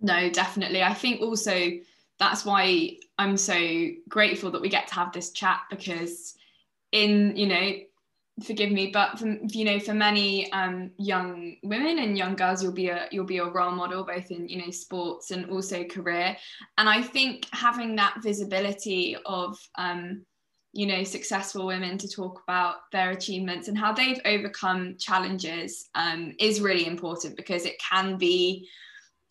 No, 0.00 0.28
definitely. 0.30 0.82
I 0.82 0.94
think 0.94 1.20
also 1.20 1.70
that's 2.18 2.44
why 2.44 2.96
I'm 3.18 3.36
so 3.36 3.88
grateful 4.08 4.50
that 4.50 4.60
we 4.60 4.68
get 4.68 4.88
to 4.88 4.94
have 4.94 5.12
this 5.12 5.30
chat 5.30 5.60
because 5.70 6.34
in, 6.90 7.36
you 7.36 7.46
know, 7.46 7.72
forgive 8.44 8.70
me 8.70 8.90
but 8.92 9.18
for, 9.18 9.36
you 9.48 9.64
know 9.64 9.78
for 9.78 9.94
many 9.94 10.50
um, 10.52 10.90
young 10.98 11.56
women 11.62 11.98
and 11.98 12.18
young 12.18 12.34
girls 12.34 12.62
you'll 12.62 12.72
be 12.72 12.88
a 12.88 13.08
you'll 13.10 13.24
be 13.24 13.38
a 13.38 13.44
role 13.44 13.70
model 13.70 14.04
both 14.04 14.30
in 14.30 14.48
you 14.48 14.58
know 14.58 14.70
sports 14.70 15.30
and 15.30 15.50
also 15.50 15.84
career. 15.84 16.36
And 16.78 16.88
i 16.88 17.02
think 17.02 17.46
having 17.52 17.96
that 17.96 18.16
visibility 18.22 19.16
of 19.26 19.58
um, 19.76 20.24
you 20.72 20.86
know 20.86 21.04
successful 21.04 21.66
women 21.66 21.98
to 21.98 22.08
talk 22.08 22.42
about 22.46 22.76
their 22.92 23.10
achievements 23.10 23.68
and 23.68 23.78
how 23.78 23.92
they've 23.92 24.20
overcome 24.24 24.96
challenges 24.98 25.88
um, 25.94 26.34
is 26.38 26.60
really 26.60 26.86
important 26.86 27.36
because 27.36 27.66
it 27.66 27.76
can 27.78 28.16
be 28.16 28.68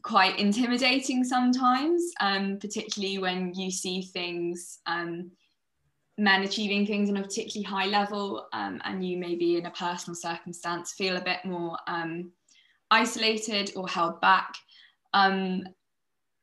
quite 0.04 0.40
intimidating 0.40 1.24
sometimes 1.24 2.12
um, 2.22 2.58
particularly 2.60 3.18
when 3.18 3.54
you 3.54 3.70
see 3.70 4.02
things 4.02 4.80
um, 4.86 5.32
men 6.22 6.44
achieving 6.44 6.86
things 6.86 7.10
on 7.10 7.18
a 7.18 7.24
particularly 7.24 7.64
high 7.64 7.88
level 7.88 8.48
um, 8.54 8.80
and 8.86 9.04
you 9.04 9.18
maybe 9.18 9.58
in 9.58 9.66
a 9.66 9.72
personal 9.72 10.16
circumstance 10.16 10.94
feel 10.94 11.18
a 11.18 11.22
bit 11.22 11.44
more 11.44 11.76
um, 11.88 12.32
isolated 12.92 13.72
or 13.76 13.88
held 13.88 14.22
back. 14.22 14.54
Um, 15.16 15.64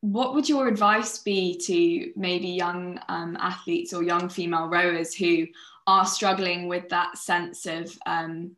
what 0.00 0.34
would 0.34 0.48
your 0.48 0.66
advice 0.66 1.18
be 1.18 1.56
to 1.58 2.12
maybe 2.18 2.48
young 2.48 2.98
um, 3.08 3.36
athletes 3.40 3.92
or 3.92 4.02
young 4.02 4.28
female 4.28 4.66
rowers 4.66 5.14
who 5.14 5.46
are 5.86 6.04
struggling 6.04 6.66
with 6.66 6.88
that 6.88 7.16
sense 7.16 7.64
of 7.64 7.96
um, 8.04 8.56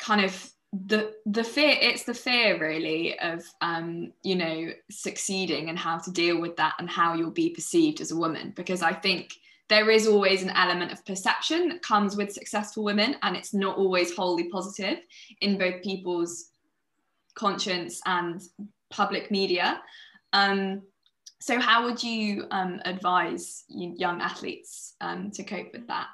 kind 0.00 0.24
of 0.24 0.50
the 0.86 1.14
the 1.26 1.44
fear 1.44 1.76
it's 1.80 2.02
the 2.02 2.12
fear 2.12 2.58
really 2.58 3.16
of 3.20 3.44
um, 3.60 4.12
you 4.24 4.34
know 4.34 4.70
succeeding 4.90 5.68
and 5.68 5.78
how 5.78 5.98
to 5.98 6.10
deal 6.10 6.40
with 6.40 6.56
that 6.56 6.74
and 6.80 6.90
how 6.90 7.14
you'll 7.14 7.30
be 7.30 7.50
perceived 7.50 8.00
as 8.00 8.10
a 8.10 8.16
woman? 8.16 8.52
Because 8.56 8.82
i 8.82 8.92
think 8.92 9.36
there 9.68 9.90
is 9.90 10.06
always 10.06 10.42
an 10.42 10.50
element 10.50 10.92
of 10.92 11.04
perception 11.04 11.68
that 11.68 11.82
comes 11.82 12.16
with 12.16 12.32
successful 12.32 12.84
women, 12.84 13.16
and 13.22 13.36
it's 13.36 13.54
not 13.54 13.78
always 13.78 14.14
wholly 14.14 14.48
positive 14.50 14.98
in 15.40 15.58
both 15.58 15.82
people's 15.82 16.50
conscience 17.34 18.00
and 18.06 18.42
public 18.90 19.30
media. 19.30 19.80
Um, 20.32 20.82
so, 21.40 21.58
how 21.58 21.84
would 21.84 22.02
you 22.02 22.46
um, 22.50 22.80
advise 22.84 23.64
young 23.68 24.20
athletes 24.20 24.94
um, 25.00 25.30
to 25.32 25.42
cope 25.42 25.72
with 25.72 25.86
that? 25.88 26.08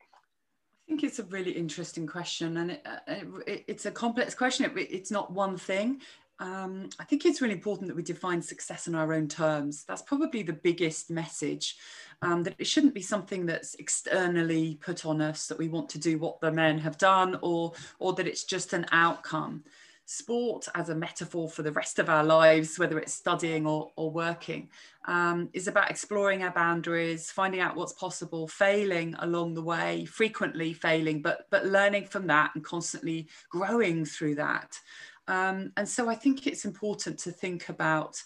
I 0.00 0.88
think 0.88 1.02
it's 1.02 1.18
a 1.18 1.24
really 1.24 1.52
interesting 1.52 2.06
question, 2.06 2.56
and 2.58 2.70
it, 2.72 2.86
uh, 2.86 3.40
it, 3.46 3.64
it's 3.66 3.86
a 3.86 3.90
complex 3.90 4.34
question. 4.34 4.64
It, 4.64 4.78
it's 4.78 5.10
not 5.10 5.32
one 5.32 5.56
thing 5.56 6.00
um, 6.38 6.88
I 6.98 7.04
think 7.04 7.24
it's 7.24 7.40
really 7.40 7.54
important 7.54 7.88
that 7.88 7.96
we 7.96 8.02
define 8.02 8.42
success 8.42 8.88
in 8.88 8.94
our 8.94 9.12
own 9.12 9.28
terms. 9.28 9.84
That's 9.84 10.02
probably 10.02 10.42
the 10.42 10.52
biggest 10.52 11.10
message. 11.10 11.76
Um, 12.22 12.42
that 12.44 12.54
it 12.58 12.66
shouldn't 12.66 12.94
be 12.94 13.02
something 13.02 13.46
that's 13.46 13.74
externally 13.74 14.78
put 14.80 15.04
on 15.04 15.20
us 15.20 15.46
that 15.48 15.58
we 15.58 15.68
want 15.68 15.88
to 15.90 15.98
do 15.98 16.18
what 16.18 16.40
the 16.40 16.50
men 16.50 16.78
have 16.78 16.98
done, 16.98 17.38
or 17.42 17.72
or 17.98 18.14
that 18.14 18.26
it's 18.26 18.44
just 18.44 18.72
an 18.72 18.86
outcome. 18.92 19.64
sport 20.06 20.68
as 20.74 20.88
a 20.88 20.94
metaphor 20.94 21.48
for 21.48 21.62
the 21.62 21.72
rest 21.72 21.98
of 21.98 22.08
our 22.08 22.24
lives, 22.24 22.78
whether 22.78 22.98
it's 22.98 23.12
studying 23.12 23.66
or, 23.66 23.90
or 23.96 24.10
working, 24.10 24.70
um, 25.06 25.48
is 25.52 25.68
about 25.68 25.90
exploring 25.90 26.42
our 26.42 26.52
boundaries, 26.52 27.30
finding 27.30 27.60
out 27.60 27.76
what's 27.76 27.92
possible, 27.92 28.46
failing 28.48 29.14
along 29.18 29.54
the 29.54 29.62
way, 29.62 30.04
frequently 30.04 30.72
failing, 30.72 31.22
but 31.22 31.46
but 31.50 31.66
learning 31.66 32.06
from 32.06 32.26
that 32.28 32.52
and 32.54 32.64
constantly 32.64 33.28
growing 33.50 34.04
through 34.04 34.36
that. 34.36 34.78
Um, 35.28 35.72
and 35.76 35.88
so 35.88 36.08
I 36.08 36.14
think 36.14 36.46
it's 36.46 36.64
important 36.64 37.18
to 37.20 37.30
think 37.30 37.68
about 37.68 38.22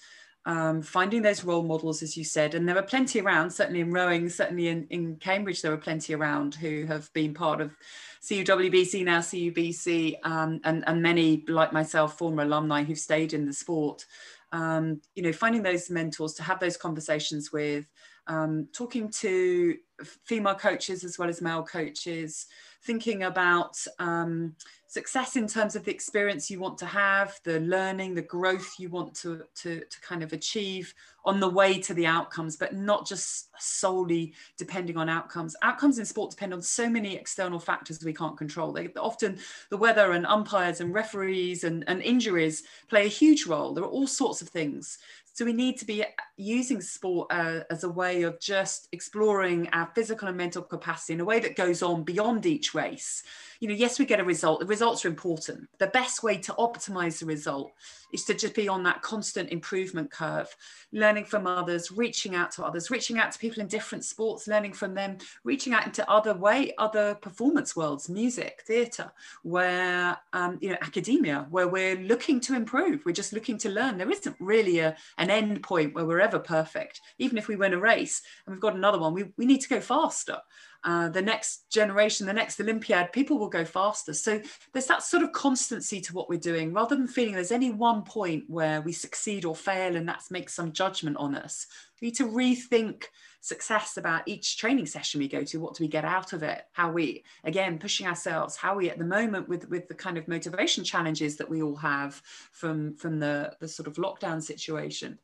um, 0.46 0.80
finding 0.82 1.22
those 1.22 1.44
role 1.44 1.62
models, 1.62 2.02
as 2.02 2.16
you 2.16 2.24
said, 2.24 2.54
and 2.54 2.68
there 2.68 2.78
are 2.78 2.82
plenty 2.82 3.20
around, 3.20 3.50
certainly 3.50 3.80
in 3.80 3.92
rowing, 3.92 4.28
certainly 4.28 4.68
in, 4.68 4.86
in 4.90 5.16
Cambridge, 5.16 5.60
there 5.60 5.72
are 5.72 5.78
plenty 5.78 6.14
around 6.14 6.54
who 6.54 6.86
have 6.86 7.12
been 7.12 7.34
part 7.34 7.60
of 7.60 7.76
CUWBC, 8.22 9.04
now 9.04 9.20
CUBC, 9.20 10.16
um, 10.24 10.60
and, 10.64 10.82
and 10.86 11.02
many, 11.02 11.44
like 11.46 11.72
myself, 11.72 12.16
former 12.16 12.42
alumni 12.42 12.82
who've 12.82 12.98
stayed 12.98 13.34
in 13.34 13.46
the 13.46 13.52
sport. 13.52 14.06
Um, 14.52 15.00
you 15.14 15.22
know, 15.22 15.32
finding 15.32 15.62
those 15.62 15.90
mentors 15.90 16.34
to 16.34 16.42
have 16.42 16.58
those 16.58 16.76
conversations 16.76 17.52
with, 17.52 17.86
um, 18.26 18.68
talking 18.72 19.10
to 19.20 19.76
female 20.24 20.54
coaches 20.54 21.04
as 21.04 21.18
well 21.18 21.28
as 21.28 21.42
male 21.42 21.62
coaches, 21.62 22.46
thinking 22.82 23.24
about 23.24 23.76
um, 23.98 24.54
success 24.86 25.36
in 25.36 25.46
terms 25.46 25.76
of 25.76 25.84
the 25.84 25.90
experience 25.90 26.50
you 26.50 26.58
want 26.58 26.76
to 26.78 26.86
have, 26.86 27.38
the 27.44 27.60
learning, 27.60 28.14
the 28.14 28.22
growth 28.22 28.74
you 28.78 28.88
want 28.88 29.14
to, 29.14 29.42
to, 29.54 29.80
to 29.84 30.00
kind 30.00 30.22
of 30.22 30.32
achieve 30.32 30.94
on 31.24 31.38
the 31.38 31.48
way 31.48 31.78
to 31.78 31.94
the 31.94 32.06
outcomes, 32.06 32.56
but 32.56 32.74
not 32.74 33.06
just 33.06 33.50
solely 33.58 34.32
depending 34.56 34.96
on 34.96 35.08
outcomes. 35.08 35.54
Outcomes 35.62 35.98
in 35.98 36.04
sport 36.06 36.30
depend 36.30 36.54
on 36.54 36.62
so 36.62 36.88
many 36.88 37.14
external 37.14 37.58
factors 37.58 38.02
we 38.02 38.14
can't 38.14 38.36
control. 38.36 38.72
They, 38.72 38.88
often 38.98 39.38
the 39.68 39.76
weather 39.76 40.12
and 40.12 40.26
umpires 40.26 40.80
and 40.80 40.92
referees 40.94 41.64
and, 41.64 41.84
and 41.86 42.02
injuries 42.02 42.64
play 42.88 43.04
a 43.04 43.08
huge 43.08 43.46
role. 43.46 43.74
There 43.74 43.84
are 43.84 43.88
all 43.90 44.06
sorts 44.06 44.42
of 44.42 44.48
things. 44.48 44.98
So 45.32 45.44
we 45.44 45.52
need 45.52 45.78
to 45.78 45.84
be 45.84 46.04
using 46.36 46.80
sport 46.80 47.28
uh, 47.30 47.60
as 47.70 47.84
a 47.84 47.88
way 47.88 48.22
of 48.22 48.40
just 48.40 48.88
exploring 48.92 49.68
our 49.72 49.86
physical 49.94 50.28
and 50.28 50.36
mental 50.36 50.62
capacity 50.62 51.14
in 51.14 51.20
a 51.20 51.24
way 51.24 51.40
that 51.40 51.56
goes 51.56 51.82
on 51.82 52.02
beyond 52.02 52.46
each 52.46 52.74
race. 52.74 53.22
You 53.60 53.68
know, 53.68 53.74
yes, 53.74 53.98
we 53.98 54.06
get 54.06 54.20
a 54.20 54.24
result. 54.24 54.60
The 54.60 54.66
results 54.66 55.04
are 55.04 55.08
important. 55.08 55.68
The 55.78 55.88
best 55.88 56.22
way 56.22 56.38
to 56.38 56.52
optimize 56.54 57.18
the 57.18 57.26
result 57.26 57.72
is 58.12 58.24
to 58.24 58.34
just 58.34 58.54
be 58.54 58.68
on 58.68 58.82
that 58.84 59.02
constant 59.02 59.50
improvement 59.50 60.10
curve, 60.10 60.54
learning 60.92 61.24
from 61.24 61.46
others, 61.46 61.92
reaching 61.92 62.34
out 62.34 62.50
to 62.52 62.64
others, 62.64 62.90
reaching 62.90 63.18
out 63.18 63.32
to 63.32 63.38
people 63.38 63.60
in 63.60 63.68
different 63.68 64.04
sports, 64.04 64.48
learning 64.48 64.72
from 64.72 64.94
them, 64.94 65.18
reaching 65.44 65.72
out 65.72 65.86
into 65.86 66.08
other 66.10 66.34
way, 66.34 66.72
other 66.78 67.14
performance 67.16 67.76
worlds, 67.76 68.08
music, 68.08 68.62
theatre, 68.66 69.12
where 69.42 70.16
um, 70.32 70.58
you 70.60 70.70
know, 70.70 70.78
academia, 70.82 71.46
where 71.50 71.68
we're 71.68 71.96
looking 71.96 72.40
to 72.40 72.54
improve. 72.54 73.04
We're 73.04 73.12
just 73.12 73.32
looking 73.32 73.58
to 73.58 73.68
learn. 73.68 73.98
There 73.98 74.10
isn't 74.10 74.36
really 74.40 74.80
a, 74.80 74.96
an 75.18 75.30
end 75.30 75.62
point 75.62 75.94
where 75.94 76.04
we're 76.04 76.20
ever 76.20 76.38
perfect. 76.38 77.00
Even 77.18 77.38
if 77.38 77.48
we 77.48 77.56
win 77.56 77.74
a 77.74 77.78
race 77.78 78.22
and 78.46 78.54
we've 78.54 78.62
got 78.62 78.74
another 78.74 78.98
one, 78.98 79.14
we, 79.14 79.26
we 79.36 79.46
need 79.46 79.60
to 79.60 79.68
go 79.68 79.79
faster. 79.80 80.38
Uh, 80.82 81.10
the 81.10 81.20
next 81.20 81.70
generation, 81.70 82.26
the 82.26 82.32
next 82.32 82.58
Olympiad, 82.58 83.12
people 83.12 83.38
will 83.38 83.50
go 83.50 83.64
faster. 83.64 84.14
So 84.14 84.40
there's 84.72 84.86
that 84.86 85.02
sort 85.02 85.22
of 85.22 85.32
constancy 85.32 86.00
to 86.00 86.14
what 86.14 86.28
we're 86.28 86.38
doing 86.38 86.72
rather 86.72 86.96
than 86.96 87.06
feeling 87.06 87.34
there's 87.34 87.52
any 87.52 87.70
one 87.70 88.02
point 88.02 88.44
where 88.48 88.80
we 88.80 88.92
succeed 88.92 89.44
or 89.44 89.54
fail 89.54 89.96
and 89.96 90.08
that 90.08 90.22
makes 90.30 90.54
some 90.54 90.72
judgment 90.72 91.18
on 91.18 91.34
us. 91.34 91.66
We 92.00 92.06
need 92.08 92.16
to 92.16 92.26
rethink 92.26 93.04
success 93.40 93.96
about 93.96 94.22
each 94.26 94.58
training 94.58 94.86
session 94.86 95.18
we 95.18 95.28
go 95.28 95.42
to 95.42 95.60
what 95.60 95.74
do 95.74 95.82
we 95.82 95.88
get 95.88 96.04
out 96.04 96.34
of 96.34 96.42
it 96.42 96.66
how 96.72 96.90
we 96.90 97.24
again 97.42 97.78
pushing 97.78 98.06
ourselves 98.06 98.54
how 98.54 98.76
we 98.76 98.90
at 98.90 98.98
the 98.98 99.04
moment 99.04 99.48
with 99.48 99.66
with 99.70 99.88
the 99.88 99.94
kind 99.94 100.18
of 100.18 100.28
motivation 100.28 100.84
challenges 100.84 101.36
that 101.36 101.48
we 101.48 101.62
all 101.62 101.76
have 101.76 102.20
from 102.52 102.94
from 102.96 103.18
the 103.18 103.50
the 103.58 103.66
sort 103.66 103.86
of 103.86 103.94
lockdown 103.94 104.42
situation 104.42 105.18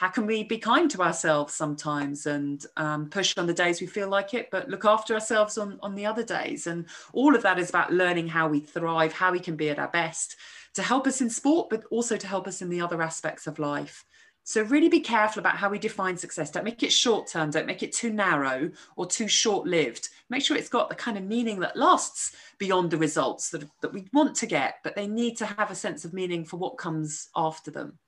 how 0.00 0.08
can 0.08 0.24
we 0.24 0.42
be 0.42 0.56
kind 0.56 0.90
to 0.90 1.02
ourselves 1.02 1.52
sometimes 1.52 2.24
and 2.24 2.64
um, 2.78 3.10
push 3.10 3.36
on 3.36 3.46
the 3.46 3.52
days 3.52 3.82
we 3.82 3.86
feel 3.86 4.08
like 4.08 4.32
it 4.32 4.50
but 4.50 4.70
look 4.70 4.86
after 4.86 5.12
ourselves 5.12 5.58
on 5.58 5.78
on 5.82 5.94
the 5.94 6.06
other 6.06 6.24
days 6.24 6.66
and 6.66 6.86
all 7.12 7.36
of 7.36 7.42
that 7.42 7.58
is 7.58 7.68
about 7.68 7.92
learning 7.92 8.26
how 8.26 8.48
we 8.48 8.60
thrive 8.60 9.12
how 9.12 9.30
we 9.30 9.38
can 9.38 9.56
be 9.56 9.68
at 9.68 9.78
our 9.78 9.88
best 9.88 10.36
to 10.72 10.82
help 10.82 11.06
us 11.06 11.20
in 11.20 11.28
sport 11.28 11.68
but 11.68 11.84
also 11.90 12.16
to 12.16 12.26
help 12.26 12.48
us 12.48 12.62
in 12.62 12.70
the 12.70 12.80
other 12.80 13.02
aspects 13.02 13.46
of 13.46 13.58
life 13.58 14.06
so 14.42 14.62
really 14.62 14.88
be 14.88 15.00
careful 15.00 15.38
about 15.38 15.58
how 15.58 15.68
we 15.68 15.78
define 15.78 16.16
success. 16.16 16.50
Don't 16.50 16.64
make 16.64 16.82
it 16.82 16.92
short 16.92 17.28
term, 17.28 17.50
don't 17.50 17.66
make 17.66 17.84
it 17.84 17.92
too 17.92 18.10
narrow 18.10 18.70
or 18.96 19.06
too 19.06 19.28
short 19.28 19.66
lived. 19.66 20.08
Make 20.30 20.42
sure 20.42 20.56
it's 20.56 20.70
got 20.70 20.88
the 20.88 20.94
kind 20.96 21.18
of 21.18 21.24
meaning 21.24 21.60
that 21.60 21.76
lasts 21.76 22.34
beyond 22.58 22.90
the 22.90 22.96
results 22.96 23.50
that, 23.50 23.64
that 23.82 23.92
we 23.92 24.06
want 24.12 24.34
to 24.36 24.46
get, 24.46 24.76
but 24.82 24.96
they 24.96 25.06
need 25.06 25.36
to 25.36 25.46
have 25.46 25.70
a 25.70 25.74
sense 25.76 26.04
of 26.04 26.14
meaning 26.14 26.44
for 26.44 26.56
what 26.56 26.78
comes 26.78 27.28
after 27.36 27.70
them. 27.70 27.98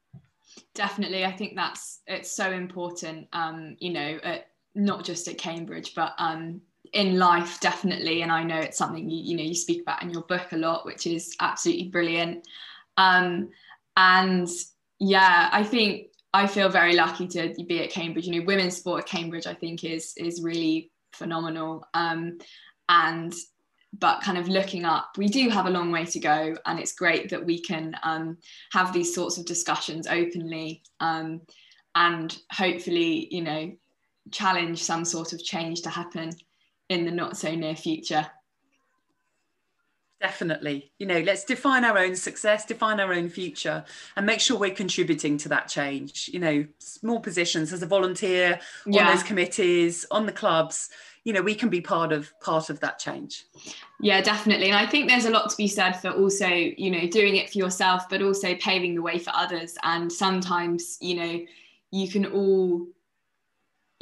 Definitely. 0.74 1.24
I 1.24 1.32
think 1.32 1.54
that's, 1.56 2.00
it's 2.06 2.30
so 2.30 2.50
important, 2.50 3.28
um, 3.32 3.76
you 3.78 3.92
know, 3.92 4.18
at, 4.22 4.48
not 4.74 5.04
just 5.04 5.28
at 5.28 5.38
Cambridge, 5.38 5.94
but 5.94 6.14
um, 6.18 6.60
in 6.92 7.18
life, 7.18 7.60
definitely. 7.60 8.22
And 8.22 8.32
I 8.32 8.42
know 8.42 8.58
it's 8.58 8.78
something 8.78 9.08
you, 9.08 9.22
you 9.22 9.36
know, 9.36 9.42
you 9.42 9.54
speak 9.54 9.82
about 9.82 10.02
in 10.02 10.10
your 10.10 10.22
book 10.22 10.52
a 10.52 10.56
lot, 10.56 10.86
which 10.86 11.06
is 11.06 11.36
absolutely 11.40 11.88
brilliant. 11.88 12.46
Um, 12.96 13.50
and 13.96 14.48
yeah, 14.98 15.50
I 15.52 15.62
think 15.64 16.08
I 16.32 16.46
feel 16.46 16.68
very 16.68 16.94
lucky 16.94 17.26
to 17.28 17.54
be 17.66 17.82
at 17.82 17.90
Cambridge. 17.90 18.26
You 18.26 18.40
know, 18.40 18.46
women's 18.46 18.76
sport 18.76 19.02
at 19.02 19.08
Cambridge, 19.08 19.46
I 19.46 19.54
think, 19.54 19.84
is 19.84 20.14
is 20.16 20.42
really 20.42 20.90
phenomenal. 21.12 21.86
Um, 21.92 22.38
and 22.88 23.34
but 23.98 24.22
kind 24.22 24.38
of 24.38 24.48
looking 24.48 24.84
up, 24.84 25.10
we 25.18 25.28
do 25.28 25.48
have 25.48 25.66
a 25.66 25.70
long 25.70 25.92
way 25.92 26.04
to 26.06 26.18
go, 26.18 26.56
and 26.66 26.78
it's 26.78 26.94
great 26.94 27.28
that 27.30 27.44
we 27.44 27.60
can 27.60 27.94
um, 28.02 28.38
have 28.72 28.92
these 28.92 29.14
sorts 29.14 29.38
of 29.38 29.44
discussions 29.44 30.06
openly, 30.06 30.82
um, 31.00 31.42
and 31.94 32.38
hopefully, 32.52 33.28
you 33.30 33.42
know, 33.42 33.72
challenge 34.30 34.82
some 34.82 35.04
sort 35.04 35.32
of 35.32 35.44
change 35.44 35.82
to 35.82 35.90
happen 35.90 36.30
in 36.88 37.04
the 37.04 37.10
not 37.10 37.36
so 37.36 37.54
near 37.54 37.76
future. 37.76 38.26
Definitely. 40.22 40.92
You 41.00 41.06
know, 41.06 41.18
let's 41.18 41.42
define 41.42 41.84
our 41.84 41.98
own 41.98 42.14
success, 42.14 42.64
define 42.64 43.00
our 43.00 43.12
own 43.12 43.28
future, 43.28 43.84
and 44.16 44.24
make 44.24 44.38
sure 44.38 44.56
we're 44.56 44.72
contributing 44.72 45.36
to 45.38 45.48
that 45.48 45.66
change. 45.66 46.30
You 46.32 46.38
know, 46.38 46.64
small 46.78 47.18
positions 47.18 47.72
as 47.72 47.82
a 47.82 47.86
volunteer 47.86 48.60
on 48.86 48.92
those 48.92 49.24
committees, 49.24 50.06
on 50.12 50.26
the 50.26 50.32
clubs, 50.32 50.90
you 51.24 51.32
know, 51.32 51.42
we 51.42 51.56
can 51.56 51.68
be 51.68 51.80
part 51.80 52.12
of 52.12 52.32
part 52.40 52.70
of 52.70 52.78
that 52.80 53.00
change. 53.00 53.44
Yeah, 54.00 54.20
definitely. 54.20 54.66
And 54.66 54.76
I 54.76 54.86
think 54.86 55.08
there's 55.08 55.24
a 55.24 55.30
lot 55.30 55.50
to 55.50 55.56
be 55.56 55.66
said 55.66 55.92
for 55.94 56.10
also, 56.10 56.46
you 56.46 56.92
know, 56.92 57.08
doing 57.08 57.34
it 57.34 57.50
for 57.50 57.58
yourself, 57.58 58.08
but 58.08 58.22
also 58.22 58.54
paving 58.54 58.94
the 58.94 59.02
way 59.02 59.18
for 59.18 59.32
others. 59.34 59.76
And 59.82 60.12
sometimes, 60.12 60.98
you 61.00 61.16
know, 61.16 61.40
you 61.90 62.08
can 62.08 62.26
all 62.26 62.86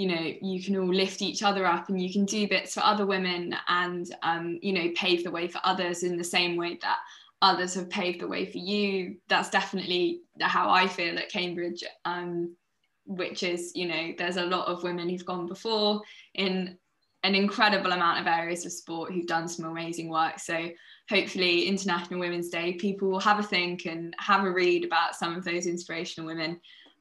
you 0.01 0.07
know 0.07 0.33
you 0.41 0.63
can 0.63 0.79
all 0.79 0.93
lift 0.93 1.21
each 1.21 1.43
other 1.43 1.67
up 1.67 1.91
and 1.91 2.01
you 2.01 2.11
can 2.11 2.25
do 2.25 2.49
bits 2.49 2.73
for 2.73 2.81
other 2.81 3.05
women 3.05 3.55
and 3.69 4.17
um, 4.23 4.59
you 4.63 4.73
know 4.73 4.91
pave 4.97 5.23
the 5.23 5.31
way 5.31 5.47
for 5.47 5.61
others 5.63 6.03
in 6.03 6.17
the 6.17 6.25
same 6.25 6.57
way 6.57 6.79
that 6.81 6.97
others 7.43 7.75
have 7.75 7.91
paved 7.91 8.21
the 8.21 8.27
way 8.27 8.47
for 8.47 8.59
you. 8.59 9.17
That's 9.29 9.51
definitely 9.51 10.23
how 10.41 10.71
i 10.71 10.89
feel 10.89 11.19
at 11.19 11.29
cambridge 11.29 11.85
um, 12.07 12.57
which 13.05 13.43
is 13.43 13.73
you 13.75 13.87
know 13.89 14.15
there's 14.17 14.39
a 14.39 14.47
lot 14.47 14.69
of 14.69 14.83
women 14.83 15.07
who've 15.07 15.27
gone 15.27 15.47
before 15.47 16.01
in 16.35 16.79
an 17.23 17.35
incredible 17.35 17.93
amount 17.93 18.19
of 18.19 18.27
areas 18.27 18.65
of 18.65 18.73
sport 18.73 19.13
who've 19.13 19.27
done 19.27 19.47
some 19.47 19.67
amazing 19.67 20.09
work. 20.09 20.39
So 20.39 20.71
hopefully 21.11 21.67
international 21.67 22.19
women's 22.19 22.49
day 22.49 22.73
people 22.73 23.11
will 23.11 23.21
have 23.21 23.39
a 23.39 23.43
think 23.43 23.85
and 23.85 24.15
have 24.19 24.45
a 24.45 24.51
read 24.51 24.87
about 24.87 25.15
some 25.15 25.37
of 25.37 25.45
those 25.45 25.67
inspirational 25.67 26.27
women. 26.27 26.59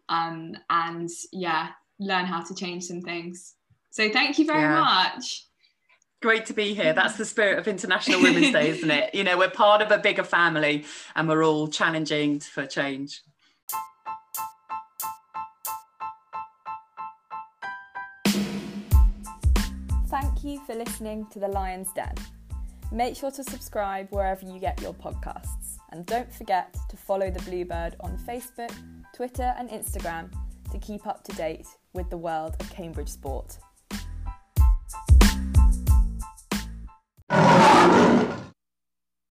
Um, 0.09 0.57
and 0.69 1.09
yeah 1.31 1.69
learn 1.99 2.25
how 2.25 2.41
to 2.43 2.55
change 2.55 2.85
some 2.85 3.01
things. 3.01 3.55
So 3.91 4.09
thank 4.09 4.39
you 4.39 4.45
very 4.45 4.61
yeah. 4.61 4.79
much. 4.79 5.45
Great 6.21 6.45
to 6.47 6.53
be 6.53 6.73
here. 6.73 6.93
That's 6.93 7.17
the 7.17 7.25
spirit 7.25 7.59
of 7.59 7.67
International 7.67 8.21
Women's 8.21 8.51
Day, 8.51 8.69
isn't 8.69 8.91
it? 8.91 9.15
You 9.15 9.23
know, 9.23 9.37
we're 9.37 9.49
part 9.49 9.81
of 9.81 9.91
a 9.91 9.97
bigger 9.97 10.23
family 10.23 10.85
and 11.15 11.29
we're 11.29 11.45
all 11.45 11.67
challenging 11.67 12.39
for 12.41 12.65
change. 12.65 13.21
Thank 20.07 20.43
you 20.43 20.59
for 20.65 20.75
listening 20.75 21.27
to 21.31 21.39
The 21.39 21.47
Lion's 21.47 21.93
Den. 21.93 22.15
Make 22.91 23.15
sure 23.15 23.31
to 23.31 23.43
subscribe 23.43 24.09
wherever 24.09 24.45
you 24.45 24.59
get 24.59 24.81
your 24.81 24.93
podcasts. 24.93 25.77
And 25.91 26.05
don't 26.05 26.31
forget 26.33 26.75
to 26.89 26.97
follow 26.97 27.31
the 27.31 27.39
Bluebird 27.43 27.95
on 28.01 28.17
Facebook, 28.17 28.73
Twitter, 29.15 29.53
and 29.57 29.69
Instagram 29.69 30.31
to 30.71 30.79
keep 30.79 31.07
up 31.07 31.23
to 31.23 31.31
date 31.33 31.67
with 31.93 32.09
the 32.09 32.17
world 32.17 32.55
of 32.59 32.69
Cambridge 32.69 33.09
sport. 33.09 33.57